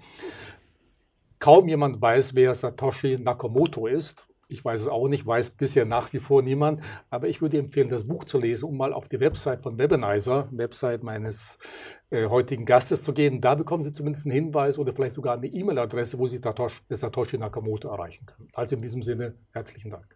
kaum 1.39 1.67
jemand 1.67 2.01
weiß, 2.01 2.35
wer 2.35 2.55
Satoshi 2.55 3.17
Nakamoto 3.17 3.87
ist. 3.87 4.27
Ich 4.47 4.63
weiß 4.63 4.81
es 4.81 4.87
auch 4.87 5.07
nicht, 5.07 5.25
weiß 5.25 5.51
bisher 5.51 5.85
nach 5.85 6.13
wie 6.13 6.19
vor 6.19 6.41
niemand, 6.41 6.81
aber 7.09 7.27
ich 7.27 7.41
würde 7.41 7.57
empfehlen, 7.57 7.89
das 7.89 8.07
Buch 8.07 8.25
zu 8.25 8.37
lesen, 8.37 8.65
um 8.65 8.77
mal 8.77 8.93
auf 8.93 9.09
die 9.09 9.19
Website 9.19 9.61
von 9.63 9.77
Webanizer, 9.77 10.47
Website 10.51 11.03
meines 11.03 11.57
äh, 12.11 12.27
heutigen 12.27 12.65
Gastes 12.65 13.03
zu 13.03 13.13
gehen. 13.13 13.41
Da 13.41 13.55
bekommen 13.55 13.83
Sie 13.83 13.91
zumindest 13.91 14.25
einen 14.25 14.33
Hinweis 14.33 14.77
oder 14.77 14.93
vielleicht 14.93 15.13
sogar 15.15 15.35
eine 15.35 15.47
E-Mail-Adresse, 15.47 16.19
wo 16.19 16.27
Sie 16.27 16.39
Satoshi 16.39 17.37
Nakamoto 17.37 17.89
erreichen 17.89 18.25
können. 18.25 18.49
Also 18.53 18.75
in 18.75 18.81
diesem 18.81 19.01
Sinne, 19.01 19.35
herzlichen 19.51 19.89
Dank. 19.89 20.15